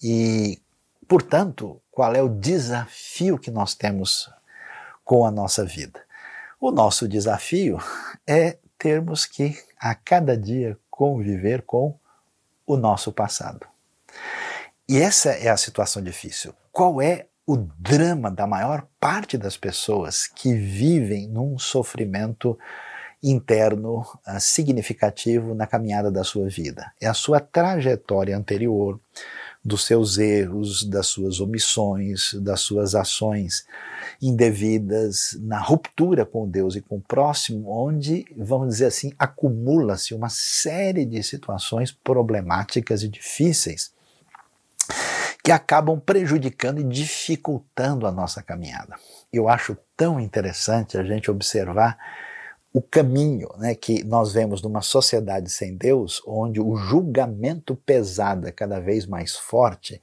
E, 0.03 0.61
portanto, 1.09 1.81
qual 1.91 2.15
é 2.15 2.23
o 2.23 2.29
desafio 2.29 3.39
que 3.39 3.51
nós 3.51 3.75
temos 3.75 4.31
com 5.05 5.27
a 5.27 5.31
nossa 5.31 5.65
vida? 5.65 6.01
O 6.61 6.71
nosso 6.71 7.09
desafio 7.09 7.79
é 8.27 8.59
termos 8.79 9.27
que, 9.27 9.59
a 9.79 9.95
cada 9.95 10.37
dia, 10.37 10.79
conviver 10.91 11.63
com 11.63 11.99
o 12.67 12.77
nosso 12.77 13.13
passado. 13.13 13.67
E 14.89 14.99
essa 14.99 15.31
é 15.31 15.49
a 15.49 15.57
situação 15.57 16.03
difícil. 16.03 16.55
Qual 16.73 17.01
é 17.01 17.27
o 17.47 17.57
drama 17.57 18.31
da 18.31 18.47
maior 18.47 18.87
parte 18.99 19.37
das 19.37 19.57
pessoas 19.57 20.27
que 20.27 20.55
vivem 20.55 21.27
num 21.27 21.59
sofrimento 21.59 22.59
interno 23.23 24.01
uh, 24.01 24.41
significativo 24.41 25.55
na 25.55 25.67
caminhada 25.67 26.11
da 26.11 26.25
sua 26.25 26.49
vida. 26.49 26.93
É 27.01 27.07
a 27.07 27.15
sua 27.15 27.41
trajetória 27.41 28.37
anterior, 28.37 28.99
dos 29.63 29.85
seus 29.85 30.17
erros, 30.17 30.85
das 30.85 31.07
suas 31.07 31.39
omissões, 31.39 32.33
das 32.35 32.61
suas 32.61 32.95
ações 32.95 33.67
indevidas, 34.21 35.39
na 35.41 35.59
ruptura 35.59 36.25
com 36.25 36.49
Deus 36.49 36.77
e 36.77 36.81
com 36.81 36.97
o 36.97 37.01
próximo, 37.01 37.71
onde, 37.71 38.25
vamos 38.37 38.69
dizer 38.69 38.87
assim, 38.87 39.13
acumula-se 39.19 40.15
uma 40.15 40.31
série 40.31 41.05
de 41.05 41.23
situações 41.23 41.93
problemáticas 41.93 43.03
e 43.03 43.09
difíceis 43.09 43.93
que 45.43 45.53
acabam 45.53 45.99
prejudicando 45.99 46.81
e 46.81 46.85
dificultando 46.85 48.07
a 48.07 48.13
nossa 48.13 48.43
caminhada. 48.43 48.95
Eu 49.33 49.49
acho 49.49 49.77
tão 49.97 50.21
interessante 50.21 50.99
a 50.99 51.05
gente 51.05 51.31
observar 51.31 51.99
o 52.73 52.81
caminho 52.81 53.49
né, 53.59 53.75
que 53.75 54.05
nós 54.05 54.33
vemos 54.33 54.63
numa 54.63 54.81
sociedade 54.81 55.51
sem 55.51 55.77
Deus, 55.77 56.23
onde 56.25 56.61
o 56.61 56.77
julgamento 56.77 57.75
pesado 57.75 58.47
é 58.47 58.53
cada 58.53 58.79
vez 58.79 59.07
mais 59.07 59.35
forte, 59.35 60.01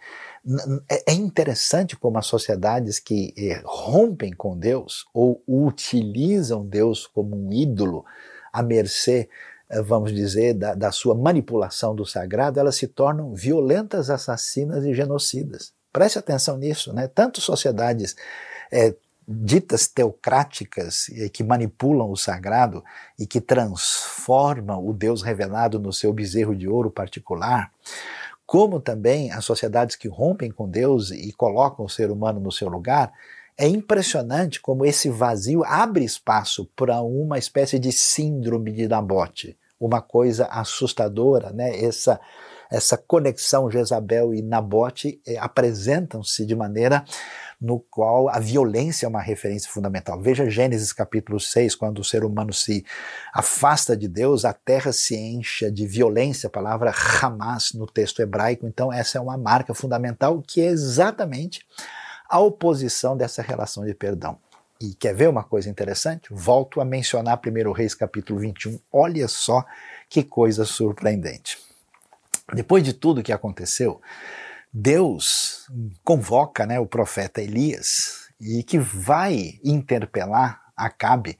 é, 0.89 1.11
é 1.11 1.13
interessante 1.13 1.95
como 1.95 2.17
as 2.17 2.25
sociedades 2.25 2.99
que 2.99 3.33
eh, 3.37 3.61
rompem 3.65 4.33
com 4.33 4.57
Deus 4.57 5.05
ou 5.13 5.41
utilizam 5.47 6.65
Deus 6.65 7.07
como 7.07 7.37
um 7.37 7.53
ídolo 7.53 8.03
à 8.51 8.61
mercê, 8.61 9.29
eh, 9.69 9.81
vamos 9.81 10.13
dizer, 10.13 10.53
da, 10.53 10.73
da 10.73 10.91
sua 10.91 11.15
manipulação 11.15 11.95
do 11.95 12.05
sagrado, 12.05 12.59
elas 12.59 12.75
se 12.75 12.87
tornam 12.87 13.33
violentas, 13.33 14.09
assassinas 14.09 14.83
e 14.83 14.93
genocidas. 14.93 15.73
Preste 15.93 16.19
atenção 16.19 16.57
nisso, 16.57 16.93
né? 16.93 17.07
Tanto 17.07 17.39
sociedades 17.39 18.15
é, 18.71 18.93
ditas 19.27 19.87
teocráticas 19.87 21.07
que 21.33 21.43
manipulam 21.43 22.09
o 22.09 22.15
sagrado 22.15 22.83
e 23.19 23.27
que 23.27 23.41
transformam 23.41 24.87
o 24.87 24.93
Deus 24.93 25.21
revelado 25.21 25.77
no 25.79 25.91
seu 25.91 26.13
bezerro 26.13 26.55
de 26.55 26.67
ouro 26.67 26.89
particular, 26.89 27.71
como 28.45 28.79
também 28.79 29.29
as 29.31 29.43
sociedades 29.43 29.97
que 29.97 30.07
rompem 30.07 30.49
com 30.49 30.69
Deus 30.69 31.11
e 31.11 31.33
colocam 31.33 31.83
o 31.83 31.89
ser 31.89 32.09
humano 32.09 32.39
no 32.39 32.51
seu 32.51 32.69
lugar, 32.69 33.11
é 33.57 33.67
impressionante 33.67 34.61
como 34.61 34.85
esse 34.85 35.09
vazio 35.09 35.63
abre 35.65 36.05
espaço 36.05 36.69
para 36.75 37.01
uma 37.01 37.37
espécie 37.37 37.77
de 37.77 37.91
síndrome 37.91 38.71
de 38.71 38.87
Nabote, 38.87 39.57
uma 39.79 40.01
coisa 40.01 40.45
assustadora, 40.45 41.51
né? 41.51 41.83
Essa 41.83 42.19
essa 42.69 42.97
conexão 42.97 43.71
Jezabel 43.71 44.33
e 44.33 44.41
Nabote 44.41 45.21
eh, 45.25 45.37
apresentam-se 45.37 46.45
de 46.45 46.53
maneira 46.53 47.05
no 47.59 47.79
qual 47.79 48.29
a 48.29 48.39
violência 48.39 49.05
é 49.05 49.09
uma 49.09 49.21
referência 49.21 49.71
fundamental. 49.71 50.21
Veja 50.21 50.49
Gênesis 50.49 50.93
capítulo 50.93 51.39
6, 51.39 51.75
quando 51.75 51.99
o 51.99 52.03
ser 52.03 52.23
humano 52.23 52.53
se 52.53 52.85
afasta 53.33 53.97
de 53.97 54.07
Deus, 54.07 54.45
a 54.45 54.53
terra 54.53 54.93
se 54.93 55.15
enche 55.15 55.71
de 55.71 55.87
violência, 55.87 56.47
a 56.47 56.51
palavra 56.51 56.93
Hamas 57.21 57.73
no 57.73 57.87
texto 57.87 58.21
hebraico. 58.21 58.67
Então, 58.67 58.93
essa 58.93 59.17
é 59.17 59.21
uma 59.21 59.37
marca 59.37 59.73
fundamental 59.73 60.41
que 60.45 60.61
é 60.61 60.65
exatamente 60.65 61.65
a 62.29 62.39
oposição 62.39 63.17
dessa 63.17 63.41
relação 63.41 63.85
de 63.85 63.93
perdão. 63.93 64.37
E 64.79 64.93
quer 64.93 65.15
ver 65.15 65.27
uma 65.27 65.43
coisa 65.43 65.69
interessante? 65.69 66.27
Volto 66.29 66.79
a 66.79 66.85
mencionar 66.85 67.39
1 67.43 67.71
Reis 67.71 67.95
capítulo 67.95 68.39
21. 68.39 68.79
Olha 68.91 69.27
só 69.27 69.65
que 70.07 70.23
coisa 70.23 70.65
surpreendente. 70.65 71.57
Depois 72.53 72.83
de 72.83 72.93
tudo 72.93 73.23
que 73.23 73.33
aconteceu, 73.33 73.99
Deus 74.73 75.67
convoca 76.03 76.65
né, 76.65 76.79
o 76.79 76.85
profeta 76.85 77.41
Elias 77.41 78.27
e 78.39 78.63
que 78.63 78.77
vai 78.77 79.59
interpelar 79.63 80.61
Acabe 80.75 81.39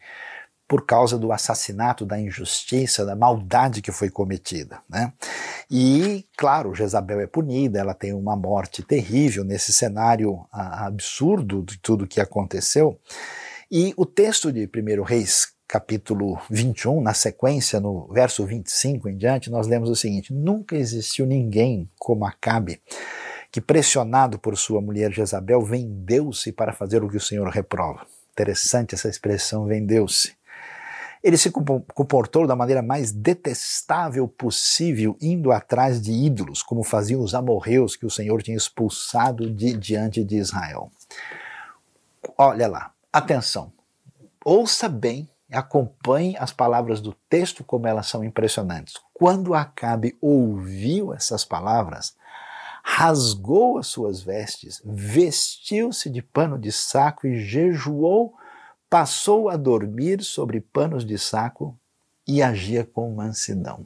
por 0.68 0.86
causa 0.86 1.18
do 1.18 1.32
assassinato, 1.32 2.06
da 2.06 2.20
injustiça, 2.20 3.06
da 3.06 3.16
maldade 3.16 3.82
que 3.82 3.92
foi 3.92 4.10
cometida. 4.10 4.82
Né? 4.90 5.14
E, 5.72 6.28
claro, 6.36 6.76
Jezabel 6.76 7.22
é 7.22 7.28
punida, 7.28 7.80
ela 7.80 7.94
tem 7.94 8.14
uma 8.14 8.36
morte 8.36 8.84
terrível 8.84 9.46
nesse 9.46 9.72
cenário 9.72 10.46
absurdo 10.52 11.64
de 11.64 11.78
tudo 11.78 12.08
que 12.08 12.20
aconteceu. 12.20 13.00
E 13.72 13.94
o 13.96 14.06
texto 14.06 14.52
de 14.52 14.68
1 14.68 15.04
Reis, 15.04 15.48
capítulo 15.68 16.40
21, 16.50 17.02
na 17.02 17.14
sequência, 17.14 17.80
no 17.80 18.08
verso 18.08 18.46
25 18.46 19.10
em 19.10 19.18
diante, 19.18 19.52
nós 19.52 19.68
lemos 19.68 19.90
o 19.90 19.96
seguinte: 19.96 20.34
Nunca 20.34 20.78
existiu 20.78 21.26
ninguém 21.26 21.90
como 22.00 22.26
Acabe, 22.26 22.82
que 23.52 23.60
pressionado 23.60 24.40
por 24.40 24.58
sua 24.58 24.82
mulher 24.82 25.12
Jezabel, 25.12 25.62
vendeu-se 25.62 26.52
para 26.52 26.72
fazer 26.72 27.04
o 27.04 27.10
que 27.10 27.18
o 27.18 27.22
Senhor 27.22 27.50
reprova. 27.50 28.06
Interessante 28.32 28.96
essa 28.96 29.10
expressão, 29.10 29.66
vendeu-se. 29.66 30.38
Ele 31.24 31.38
se 31.38 31.52
comportou 31.52 32.46
da 32.46 32.56
maneira 32.56 32.82
mais 32.82 33.12
detestável 33.12 34.28
possível, 34.28 35.18
indo 35.20 35.52
atrás 35.52 36.00
de 36.00 36.12
ídolos, 36.12 36.62
como 36.62 36.84
faziam 36.84 37.22
os 37.22 37.34
amorreus 37.34 37.96
que 37.96 38.06
o 38.06 38.10
Senhor 38.10 38.42
tinha 38.44 38.56
expulsado 38.56 39.50
de 39.52 39.74
diante 39.74 40.24
de 40.24 40.38
Israel. 40.38 40.92
Olha 42.38 42.68
lá, 42.68 42.92
atenção. 43.12 43.74
Ouça 44.46 44.88
bem, 44.88 45.28
acompanhe 45.52 46.36
as 46.38 46.52
palavras 46.52 47.00
do 47.00 47.14
texto 47.30 47.64
como 47.64 47.88
elas 47.88 48.08
são 48.08 48.24
impressionantes. 48.24 48.96
Quando 49.14 49.54
Acabe 49.54 50.18
ouviu 50.22 51.14
essas 51.14 51.46
palavras, 51.46 52.16
rasgou 52.84 53.78
as 53.78 53.88
suas 53.88 54.22
vestes, 54.22 54.82
vestiu-se 54.86 56.10
de 56.10 56.22
pano 56.22 56.58
de 56.58 56.72
saco 56.72 57.28
e 57.28 57.40
jejuou 57.40 58.36
passou 58.90 59.50
a 59.50 59.58
dormir 59.58 60.24
sobre 60.24 60.62
panos 60.62 61.06
de 61.06 61.18
saco 61.18 61.78
e 62.28 62.42
agia 62.42 62.86
com 62.86 63.14
mansidão. 63.14 63.86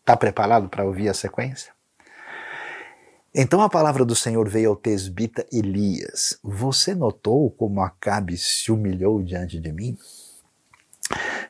Está 0.00 0.16
preparado 0.16 0.68
para 0.68 0.84
ouvir 0.84 1.08
a 1.08 1.14
sequência? 1.14 1.72
Então 3.34 3.60
a 3.60 3.68
palavra 3.68 4.04
do 4.04 4.14
Senhor 4.14 4.48
veio 4.48 4.70
ao 4.70 4.76
tesbita 4.76 5.46
Elias: 5.52 6.38
Você 6.42 6.94
notou 6.94 7.50
como 7.50 7.82
Acabe 7.82 8.36
se 8.36 8.72
humilhou 8.72 9.22
diante 9.22 9.60
de 9.60 9.72
mim? 9.72 9.98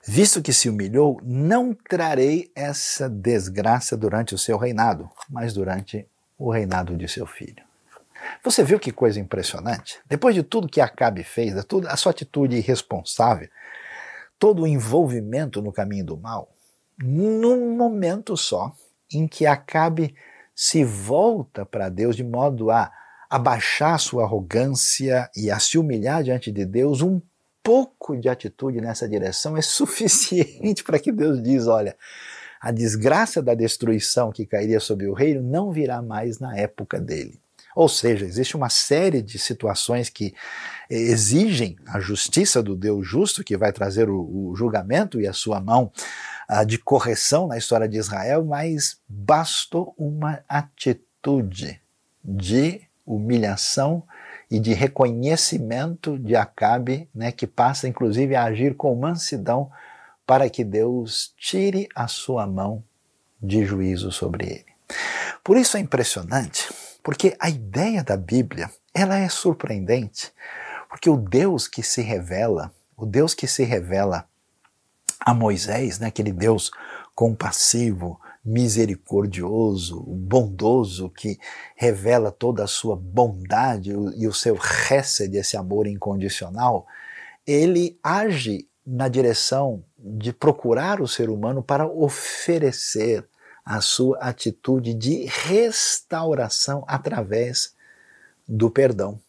Visto 0.07 0.43
que 0.43 0.53
se 0.53 0.69
humilhou, 0.69 1.21
não 1.25 1.75
trarei 1.75 2.51
essa 2.55 3.09
desgraça 3.09 3.97
durante 3.97 4.35
o 4.35 4.39
seu 4.39 4.57
reinado, 4.57 5.11
mas 5.29 5.53
durante 5.53 6.07
o 6.39 6.51
reinado 6.51 6.97
de 6.97 7.09
seu 7.09 7.27
filho. 7.27 7.65
Você 8.43 8.63
viu 8.63 8.79
que 8.79 8.93
coisa 8.93 9.21
impressionante? 9.21 9.99
Depois 10.09 10.35
de 10.35 10.43
tudo 10.43 10.69
que 10.69 10.81
Acabe 10.81 11.23
fez, 11.23 11.55
a 11.57 11.97
sua 11.97 12.11
atitude 12.11 12.57
irresponsável, 12.57 13.49
todo 14.39 14.63
o 14.63 14.67
envolvimento 14.67 15.63
no 15.63 15.73
caminho 15.73 16.05
do 16.05 16.17
mal, 16.17 16.53
num 16.99 17.77
momento 17.77 18.37
só 18.37 18.73
em 19.13 19.27
que 19.27 19.47
Acabe 19.47 20.15
se 20.55 20.85
volta 20.85 21.67
para 21.67 21.89
Deus 21.89 22.17
de 22.17 22.25
modo 22.25 22.71
a 22.71 22.91
abaixar 23.29 23.99
sua 23.99 24.25
arrogância 24.25 25.31
e 25.37 25.51
a 25.51 25.59
se 25.59 25.79
humilhar 25.79 26.23
diante 26.23 26.51
de 26.51 26.65
Deus, 26.65 27.03
um 27.03 27.21
pouco 27.67 28.17
de 28.17 28.29
atitude 28.29 28.81
nessa 28.81 29.09
direção 29.09 29.57
é 29.57 29.61
suficiente 29.63 30.85
para 30.85 31.01
que 31.01 31.11
Deus 31.11 31.43
diz, 31.43 31.67
olha, 31.67 31.97
a 32.61 32.71
desgraça 32.71 33.43
da 33.43 33.55
destruição 33.55 34.31
que 34.31 34.47
cairia 34.47 34.79
sobre 34.79 35.09
o 35.09 35.13
reino 35.13 35.43
não 35.43 35.73
virá 35.73 36.01
mais 36.01 36.39
na 36.39 36.57
época 36.57 37.01
dele. 37.01 37.41
Ou 37.75 37.89
seja, 37.89 38.25
existe 38.25 38.57
uma 38.57 38.71
série 38.71 39.21
de 39.21 39.39
situações 39.39 40.09
que 40.09 40.33
exigem 40.89 41.77
a 41.89 41.99
justiça 41.99 42.63
do 42.63 42.75
Deus 42.75 43.07
justo, 43.07 43.45
que 43.45 43.57
vai 43.57 43.73
trazer 43.73 44.09
o, 44.09 44.51
o 44.51 44.57
julgamento 44.57 45.21
e 45.21 45.27
a 45.27 45.33
sua 45.33 45.61
mão 45.61 45.93
uh, 46.49 46.65
de 46.65 46.79
correção 46.79 47.49
na 47.49 47.59
história 47.59 47.89
de 47.89 47.99
Israel, 47.99 48.45
mas 48.45 48.99
bastou 49.07 49.93
uma 49.99 50.41
atitude 50.49 51.79
de 52.25 52.81
humilhação 53.05 54.05
e 54.51 54.59
de 54.59 54.73
reconhecimento 54.73 56.19
de 56.19 56.37
Acabe, 56.37 57.09
né, 57.15 57.33
que 57.33 57.47
passa 57.47 57.89
inclusive 57.89 58.35
a 58.35 58.45
agir 58.45 58.75
com 58.75 58.95
mansidão 58.95 59.71
para 60.27 60.49
que 60.49 60.65
Deus 60.65 61.35
tire 61.37 61.89
a 61.95 62.09
sua 62.09 62.47
mão 62.47 62.83
de 63.43 63.65
juízo 63.65 64.11
sobre 64.11 64.47
ele. 64.47 64.67
Por 65.43 65.57
isso 65.57 65.77
é 65.77 65.81
impressionante 65.81 66.69
porque 67.07 67.37
a 67.39 67.49
ideia 67.49 68.03
da 68.03 68.17
Bíblia, 68.17 68.69
ela 68.93 69.17
é 69.17 69.29
surpreendente, 69.29 70.33
porque 70.89 71.09
o 71.09 71.17
Deus 71.17 71.69
que 71.69 71.81
se 71.81 72.03
revela, 72.03 72.75
o 72.97 73.07
Deus 73.07 73.33
que 73.33 73.47
se 73.47 73.63
revela 73.63 74.29
a 75.21 75.33
Moisés, 75.33 76.01
né, 76.01 76.09
aquele 76.09 76.33
Deus 76.33 76.73
compassivo, 77.15 78.21
misericordioso, 78.47 80.01
bondoso, 80.01 81.11
que 81.11 81.37
revela 81.75 82.31
toda 82.31 82.63
a 82.63 82.69
sua 82.69 82.95
bondade 82.95 83.91
e 83.91 84.29
o 84.29 84.33
seu 84.33 84.55
récede, 84.55 85.37
esse 85.37 85.57
amor 85.57 85.89
incondicional, 85.89 86.87
ele 87.45 87.99
age 88.01 88.69
na 88.87 89.09
direção 89.09 89.83
de 89.99 90.33
procurar 90.33 91.01
o 91.01 91.09
ser 91.09 91.29
humano 91.29 91.61
para 91.61 91.89
oferecer 91.89 93.27
a 93.65 93.81
sua 93.81 94.19
atitude 94.19 94.95
de 94.95 95.25
restauração 95.25 96.85
através 96.87 97.75
do 98.47 98.71
perdão. 98.71 99.21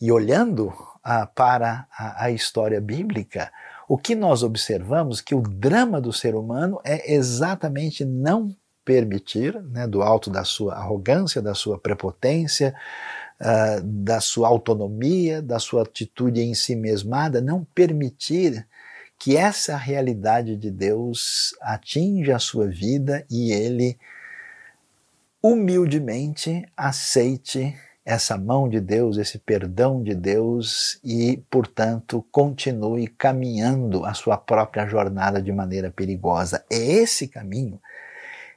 E 0.00 0.12
olhando 0.12 0.72
ah, 1.02 1.26
para 1.26 1.88
a, 1.90 2.26
a 2.26 2.30
história 2.30 2.80
bíblica, 2.80 3.52
o 3.90 3.98
que 3.98 4.14
nós 4.14 4.44
observamos 4.44 5.20
que 5.20 5.34
o 5.34 5.42
drama 5.42 6.00
do 6.00 6.12
ser 6.12 6.36
humano 6.36 6.80
é 6.84 7.12
exatamente 7.12 8.04
não 8.04 8.54
permitir, 8.84 9.60
né, 9.64 9.84
do 9.84 10.00
alto 10.00 10.30
da 10.30 10.44
sua 10.44 10.74
arrogância, 10.74 11.42
da 11.42 11.54
sua 11.54 11.76
prepotência, 11.76 12.72
uh, 13.40 13.82
da 13.82 14.20
sua 14.20 14.46
autonomia, 14.46 15.42
da 15.42 15.58
sua 15.58 15.82
atitude 15.82 16.40
em 16.40 16.54
si 16.54 16.76
mesmada, 16.76 17.40
não 17.40 17.64
permitir 17.74 18.64
que 19.18 19.36
essa 19.36 19.76
realidade 19.76 20.56
de 20.56 20.70
Deus 20.70 21.52
atinja 21.60 22.36
a 22.36 22.38
sua 22.38 22.68
vida 22.68 23.26
e 23.28 23.50
ele 23.50 23.98
humildemente 25.42 26.64
aceite 26.76 27.74
essa 28.04 28.36
mão 28.36 28.68
de 28.68 28.80
Deus, 28.80 29.18
esse 29.18 29.38
perdão 29.38 30.02
de 30.02 30.14
Deus 30.14 30.98
e, 31.04 31.42
portanto, 31.50 32.24
continue 32.30 33.06
caminhando 33.06 34.04
a 34.04 34.14
sua 34.14 34.36
própria 34.36 34.86
jornada 34.86 35.40
de 35.40 35.52
maneira 35.52 35.90
perigosa. 35.90 36.64
É 36.70 36.76
esse 36.76 37.28
caminho 37.28 37.80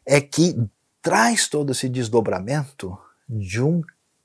é 0.06 0.20
que 0.22 0.56
traz 1.02 1.48
todo 1.48 1.72
esse 1.72 1.90
desdobramento 1.90 2.98
de 3.28 3.62
um 3.62 3.82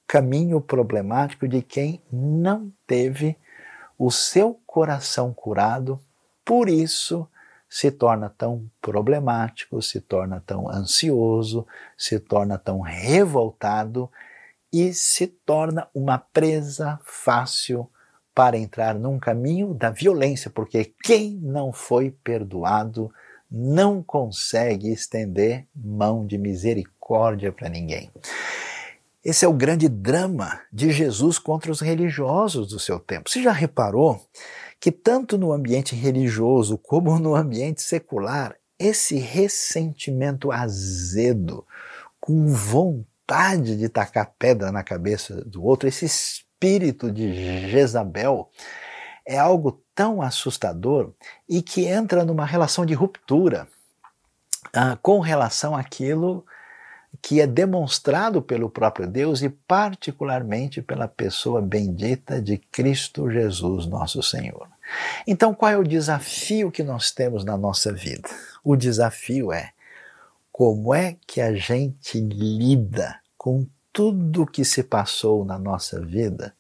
caminho 0.07 0.61
problemático 0.61 1.47
de 1.47 1.61
quem 1.63 2.03
não 2.11 2.73
teve 2.87 3.37
o 3.99 4.11
seu 4.11 4.59
coração 4.67 5.35
curado 5.35 6.01
por 6.49 6.71
isso 6.71 7.29
se 7.69 7.91
torna 7.91 8.31
tão 8.31 8.71
problemático, 8.81 9.83
se 9.83 10.01
torna 10.01 10.43
tão 10.47 10.67
ansioso, 10.67 11.67
se 11.95 12.19
torna 12.19 12.57
tão 12.57 12.81
revoltado 12.81 14.11
e 14.73 14.93
se 14.93 15.27
torna 15.27 15.89
uma 15.95 16.19
presa 16.19 16.99
fácil 17.05 17.89
para 18.35 18.57
entrar 18.57 18.95
num 18.95 19.19
caminho 19.19 19.75
da 19.75 19.91
violência, 19.91 20.51
porque 20.51 20.93
quem 21.03 21.35
não 21.43 21.73
foi 21.73 22.11
perdoado 22.23 23.11
não 23.51 24.03
consegue 24.03 24.93
estender 24.93 25.67
mão 25.75 26.27
de 26.27 26.39
misericórdia 26.39 27.51
para 27.51 27.69
ninguém. 27.69 28.11
Esse 29.25 29.45
é 29.45 29.49
o 29.49 29.53
grande 29.53 29.89
drama 29.89 30.61
de 30.73 30.93
Jesus 30.93 31.39
contra 31.39 31.73
os 31.73 31.81
religiosos 31.81 32.69
do 32.69 32.79
seu 32.79 33.01
tempo. 33.01 33.29
Você 33.29 33.43
já 33.43 33.53
reparou 33.53 34.25
que 34.79 34.93
tanto 34.93 35.37
no 35.37 35.53
ambiente 35.53 35.95
religioso 35.97 36.79
como 36.79 37.19
no 37.19 37.35
ambiente 37.35 37.83
secular, 37.83 38.55
esse 38.79 39.17
ressentimento 39.17 40.53
azedo, 40.53 41.67
com 42.21 42.47
vontade 42.47 43.08
de 43.77 43.89
tacar 43.89 44.33
pedra 44.39 44.73
na 44.73 44.83
cabeça 44.83 45.45
do 45.45 45.63
outro, 45.63 45.89
esse 45.89 46.07
espírito 46.07 47.13
de 47.13 47.69
Jezabel 47.69 48.49
é 49.27 49.39
algo 49.39 49.83
tão 49.95 50.23
assustador 50.23 51.13
e 51.49 51.61
que 51.61 51.85
entra 51.85 52.25
numa 52.25 52.47
relação 52.47 52.87
de 52.87 52.95
ruptura 52.95 53.69
ah, 54.73 54.99
com 55.03 55.21
relação 55.21 55.77
àquilo 55.77 56.45
que 57.21 57.41
é 57.41 57.47
demonstrado 57.47 58.41
pelo 58.41 58.71
próprio 58.71 59.07
Deus 59.07 59.43
e, 59.43 59.49
particularmente, 59.49 60.81
pela 60.81 61.09
pessoa 61.09 61.61
bendita 61.61 62.41
de 62.41 62.59
Cristo 62.59 63.31
Jesus, 63.31 63.87
nosso 63.87 64.23
Senhor. 64.23 64.69
Então, 65.27 65.55
qual 65.55 65.71
é 65.71 65.77
o 65.77 65.85
desafio 65.85 66.71
que 66.71 66.83
nós 66.83 67.11
temos 67.11 67.45
na 67.45 67.57
nossa 67.57 67.93
vida? 67.93 68.29
O 68.63 68.77
desafio 68.77 69.53
é 69.53 69.73
como 70.59 70.93
é 70.93 71.17
que 71.25 71.41
a 71.41 71.55
gente 71.55 72.19
lida 72.21 73.21
com 73.37 73.65
tudo 73.93 74.45
que 74.45 74.65
se 74.65 74.83
passou 74.83 75.45
na 75.45 75.57
nossa 75.57 76.05
vida 76.05 76.53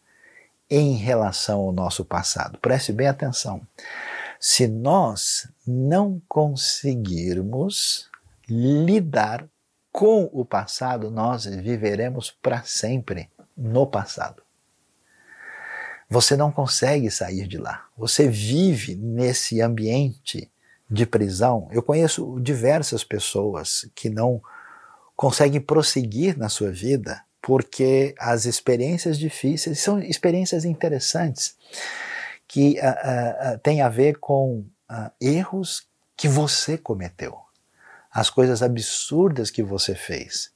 em 0.70 0.94
relação 0.94 1.62
ao 1.62 1.72
nosso 1.72 2.04
passado. 2.04 2.60
Preste 2.60 2.92
bem 2.92 3.08
atenção. 3.08 3.60
Se 4.38 4.68
nós 4.68 5.48
não 5.66 6.22
conseguirmos 6.28 8.08
lidar 8.48 9.44
com 9.90 10.30
o 10.32 10.44
passado, 10.44 11.10
nós 11.10 11.46
viveremos 11.46 12.30
para 12.30 12.62
sempre 12.62 13.28
no 13.56 13.84
passado. 13.84 14.44
Você 16.08 16.36
não 16.36 16.52
consegue 16.52 17.10
sair 17.10 17.48
de 17.48 17.58
lá. 17.58 17.88
Você 17.96 18.28
vive 18.28 18.94
nesse 18.94 19.60
ambiente 19.60 20.48
de 20.90 21.06
prisão. 21.06 21.68
Eu 21.70 21.82
conheço 21.82 22.38
diversas 22.40 23.04
pessoas 23.04 23.88
que 23.94 24.08
não 24.08 24.40
conseguem 25.16 25.60
prosseguir 25.60 26.38
na 26.38 26.48
sua 26.48 26.70
vida 26.70 27.22
porque 27.40 28.14
as 28.18 28.44
experiências 28.44 29.18
difíceis 29.18 29.80
são 29.80 30.00
experiências 30.00 30.64
interessantes 30.64 31.56
que 32.46 32.78
uh, 32.78 33.54
uh, 33.54 33.58
têm 33.58 33.80
a 33.80 33.88
ver 33.88 34.18
com 34.18 34.64
uh, 34.90 35.10
erros 35.20 35.86
que 36.16 36.28
você 36.28 36.76
cometeu 36.76 37.38
as 38.10 38.30
coisas 38.30 38.62
absurdas 38.62 39.50
que 39.50 39.62
você 39.62 39.94
fez, 39.94 40.50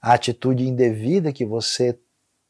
a 0.00 0.14
atitude 0.14 0.66
indevida 0.66 1.32
que 1.32 1.44
você 1.44 1.98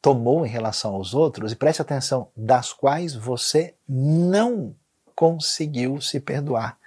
tomou 0.01 0.47
em 0.47 0.49
relação 0.49 0.95
aos 0.95 1.15
outros, 1.15 1.53
e 1.53 1.57
preste 1.57 1.83
atenção, 1.83 2.29
das 2.37 2.73
quais 2.73 3.15
você 3.15 3.75
não 3.89 4.75
conseguiu 5.15 6.01
se 6.01 6.21
perdoar. 6.21 6.79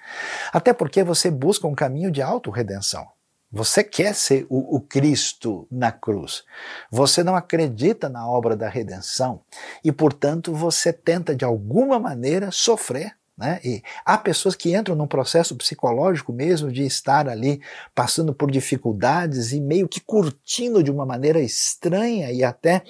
Até 0.52 0.74
porque 0.74 1.04
você 1.04 1.30
busca 1.32 1.68
um 1.68 1.76
caminho 1.76 2.12
de 2.12 2.22
autorredenção. 2.22 3.08
Você 3.52 3.84
quer 3.84 4.14
ser 4.14 4.46
o, 4.50 4.76
o, 4.76 4.82
Cristo 4.82 5.66
na 5.72 5.90
cruz. 5.90 6.44
Você 6.92 7.24
não 7.24 7.36
acredita 7.36 8.10
na 8.10 8.28
obra 8.28 8.58
da 8.58 8.68
redenção 8.68 9.42
e, 9.84 9.92
portanto, 9.92 10.54
você 10.54 10.92
tenta 10.92 11.34
de 11.34 11.46
alguma 11.46 11.98
maneira 11.98 12.52
sofrer 12.52 13.16
né? 13.38 13.60
E 13.64 13.84
há 14.04 14.18
pessoas 14.18 14.56
que 14.56 14.76
entram 14.76 14.96
num 14.96 15.06
processo 15.06 15.56
psicológico 15.56 16.34
mesmo 16.34 16.72
de 16.72 16.84
estar 16.84 17.30
ali 17.30 17.62
passando 17.94 18.34
por 18.34 18.50
dificuldades 18.50 19.52
e 19.52 19.62
meio 19.62 19.88
que 19.88 20.02
curtindo 20.02 20.82
de 20.82 20.90
uma 20.90 21.06
maneira 21.06 21.40
estranha 21.40 22.32
e 22.32 22.44
até 22.44 22.82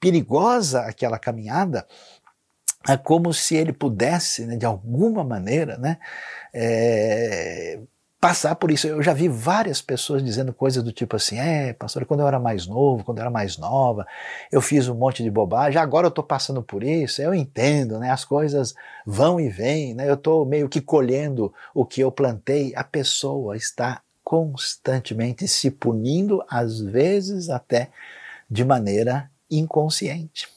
perigosa 0.00 0.80
aquela 0.80 1.20
caminhada, 1.20 1.86
é 2.88 2.96
como 2.96 3.32
se 3.32 3.56
ele 3.56 3.72
pudesse, 3.72 4.46
né, 4.46 4.56
de 4.56 4.66
alguma 4.66 5.24
maneira, 5.24 5.78
né, 5.78 5.98
é, 6.52 7.78
passar 8.22 8.54
por 8.54 8.70
isso. 8.70 8.86
Eu 8.86 9.02
já 9.02 9.12
vi 9.12 9.26
várias 9.26 9.82
pessoas 9.82 10.22
dizendo 10.22 10.54
coisas 10.54 10.80
do 10.84 10.92
tipo 10.92 11.16
assim: 11.16 11.40
é, 11.40 11.72
pastor, 11.72 12.04
quando 12.06 12.20
eu 12.20 12.28
era 12.28 12.38
mais 12.38 12.68
novo, 12.68 13.02
quando 13.02 13.18
eu 13.18 13.22
era 13.22 13.30
mais 13.30 13.58
nova, 13.58 14.06
eu 14.52 14.60
fiz 14.60 14.86
um 14.86 14.94
monte 14.94 15.24
de 15.24 15.30
bobagem, 15.30 15.80
agora 15.80 16.06
eu 16.06 16.08
estou 16.10 16.22
passando 16.22 16.62
por 16.62 16.84
isso, 16.84 17.20
eu 17.20 17.34
entendo, 17.34 17.98
né? 17.98 18.10
As 18.10 18.24
coisas 18.24 18.74
vão 19.04 19.40
e 19.40 19.48
vêm, 19.48 19.92
né? 19.92 20.08
Eu 20.08 20.14
estou 20.14 20.46
meio 20.46 20.68
que 20.68 20.80
colhendo 20.80 21.52
o 21.74 21.84
que 21.84 22.00
eu 22.00 22.12
plantei. 22.12 22.72
A 22.76 22.84
pessoa 22.84 23.56
está 23.56 24.00
constantemente 24.22 25.48
se 25.48 25.68
punindo, 25.68 26.44
às 26.48 26.80
vezes 26.80 27.50
até 27.50 27.90
de 28.48 28.64
maneira 28.64 29.28
inconsciente. 29.50 30.51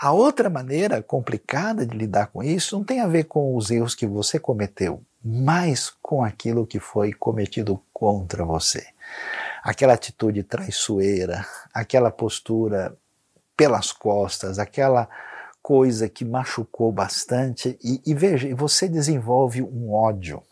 A 0.00 0.12
outra 0.12 0.50
maneira 0.50 1.02
complicada 1.02 1.86
de 1.86 1.96
lidar 1.96 2.28
com 2.28 2.42
isso 2.42 2.76
não 2.76 2.84
tem 2.84 3.00
a 3.00 3.06
ver 3.06 3.24
com 3.24 3.56
os 3.56 3.70
erros 3.70 3.94
que 3.94 4.06
você 4.06 4.38
cometeu, 4.38 5.02
mais 5.24 5.90
com 6.02 6.22
aquilo 6.22 6.66
que 6.66 6.78
foi 6.78 7.12
cometido 7.12 7.80
contra 7.92 8.44
você. 8.44 8.86
Aquela 9.62 9.94
atitude 9.94 10.42
traiçoeira, 10.42 11.46
aquela 11.72 12.10
postura 12.10 12.96
pelas 13.56 13.92
costas, 13.92 14.58
aquela 14.58 15.08
coisa 15.62 16.08
que 16.10 16.24
machucou 16.24 16.92
bastante. 16.92 17.78
E, 17.82 18.02
e 18.04 18.14
veja, 18.14 18.54
você 18.54 18.86
desenvolve 18.86 19.62
um 19.62 19.92
ódio, 19.92 20.42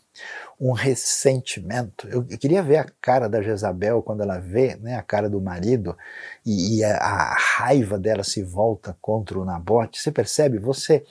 um 0.59 0.71
ressentimento. 0.71 2.07
Eu, 2.07 2.23
queria 2.23 2.61
ver 2.61 2.77
a 2.77 2.85
cara 3.01 3.27
da 3.27 3.41
Jezabel 3.41 4.01
quando 4.01 4.21
ela 4.21 4.39
vê 4.39 4.75
né, 4.75 4.95
a 4.95 5.01
cara 5.01 5.29
do 5.29 5.41
marido 5.41 5.97
e, 6.45 6.77
e 6.77 6.83
a, 6.83 6.97
a, 6.97 7.35
raiva 7.35 7.97
dela 7.97 8.23
se 8.23 8.43
volta 8.43 8.97
contra 9.01 9.39
o 9.39 9.45
Nabote. 9.45 9.99
Você 9.99 10.11
percebe? 10.11 10.59
Você 10.59 11.03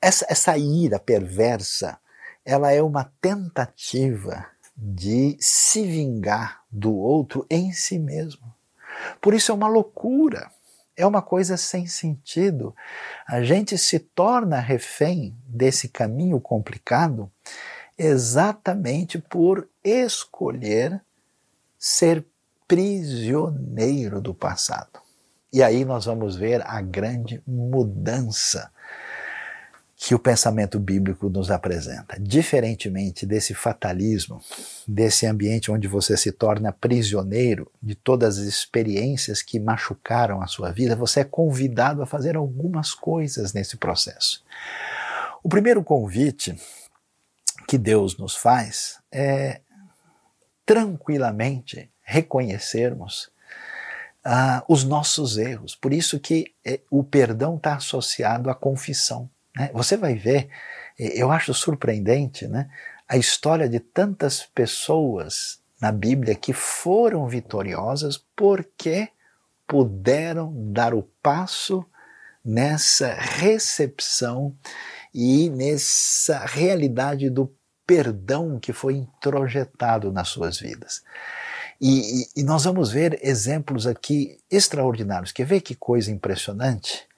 essa, 0.00 0.26
essa 0.28 0.56
ira 0.56 0.98
perversa 0.98 1.98
ela 2.44 2.72
é 2.72 2.82
uma 2.82 3.12
tentativa 3.20 4.46
de 4.76 5.36
se 5.38 5.84
vingar 5.84 6.62
do 6.70 6.94
outro 6.96 7.46
em 7.50 7.72
si 7.72 7.98
mesmo. 7.98 8.52
Por 9.20 9.34
isso 9.34 9.52
é 9.52 9.54
uma 9.54 9.68
loucura, 9.68 10.50
é 10.96 11.06
uma 11.06 11.22
coisa 11.22 11.56
sem 11.56 11.86
sentido. 11.86 12.74
A 13.28 13.42
gente 13.42 13.76
se 13.76 13.98
torna 13.98 14.58
refém 14.58 15.36
desse 15.46 15.88
caminho 15.88 16.40
complicado 16.40 17.30
exatamente 18.00 19.18
por 19.18 19.68
escolher 19.84 21.02
ser 21.78 22.24
prisioneiro 22.66 24.22
do 24.22 24.32
passado. 24.32 25.00
E 25.52 25.62
aí 25.62 25.84
nós 25.84 26.06
vamos 26.06 26.34
ver 26.34 26.62
a 26.66 26.80
grande 26.80 27.42
mudança 27.46 28.70
que 29.96 30.14
o 30.14 30.18
pensamento 30.18 30.80
bíblico 30.80 31.28
nos 31.28 31.50
apresenta. 31.50 32.18
Diferentemente 32.18 33.26
desse 33.26 33.52
fatalismo, 33.52 34.40
desse 34.88 35.26
ambiente 35.26 35.70
onde 35.70 35.86
você 35.86 36.16
se 36.16 36.32
torna 36.32 36.72
prisioneiro 36.72 37.70
de 37.82 37.94
todas 37.94 38.38
as 38.38 38.46
experiências 38.46 39.42
que 39.42 39.60
machucaram 39.60 40.40
a 40.40 40.46
sua 40.46 40.72
vida, 40.72 40.96
você 40.96 41.20
é 41.20 41.24
convidado 41.24 42.00
a 42.00 42.06
fazer 42.06 42.34
algumas 42.34 42.94
coisas 42.94 43.52
nesse 43.52 43.76
processo. 43.76 44.42
O 45.42 45.50
primeiro 45.50 45.84
convite 45.84 46.56
que 47.70 47.78
Deus 47.78 48.18
nos 48.18 48.34
faz 48.34 48.98
é 49.12 49.60
tranquilamente 50.66 51.88
reconhecermos 52.02 53.30
uh, 54.26 54.60
os 54.66 54.82
nossos 54.82 55.38
erros. 55.38 55.76
Por 55.76 55.92
isso 55.92 56.18
que 56.18 56.52
eh, 56.64 56.80
o 56.90 57.04
perdão 57.04 57.54
está 57.54 57.76
associado 57.76 58.50
à 58.50 58.56
confissão. 58.56 59.30
Né? 59.54 59.70
Você 59.72 59.96
vai 59.96 60.16
ver, 60.16 60.48
eu 60.98 61.30
acho 61.30 61.54
surpreendente, 61.54 62.48
né? 62.48 62.68
a 63.06 63.16
história 63.16 63.68
de 63.68 63.78
tantas 63.78 64.42
pessoas 64.42 65.60
na 65.80 65.92
Bíblia 65.92 66.34
que 66.34 66.52
foram 66.52 67.28
vitoriosas 67.28 68.20
porque 68.34 69.10
puderam 69.64 70.52
dar 70.72 70.92
o 70.92 71.04
passo 71.22 71.86
nessa 72.44 73.14
recepção 73.14 74.56
e 75.14 75.50
nessa 75.50 76.44
realidade 76.46 77.28
do 77.30 77.46
perdão 77.90 78.60
que 78.60 78.72
foi 78.72 78.94
introjetado 78.94 80.12
nas 80.12 80.28
suas 80.28 80.60
vidas. 80.60 81.02
E, 81.80 82.22
e, 82.22 82.26
e, 82.36 82.42
nós 82.44 82.64
vamos 82.64 82.92
ver 82.92 83.18
exemplos 83.20 83.84
aqui 83.84 84.38
extraordinários. 84.50 85.32
Quer 85.32 85.46
ver 85.46 85.60
que 85.60 85.74
coisa 85.74 86.10
impressionante? 86.12 87.08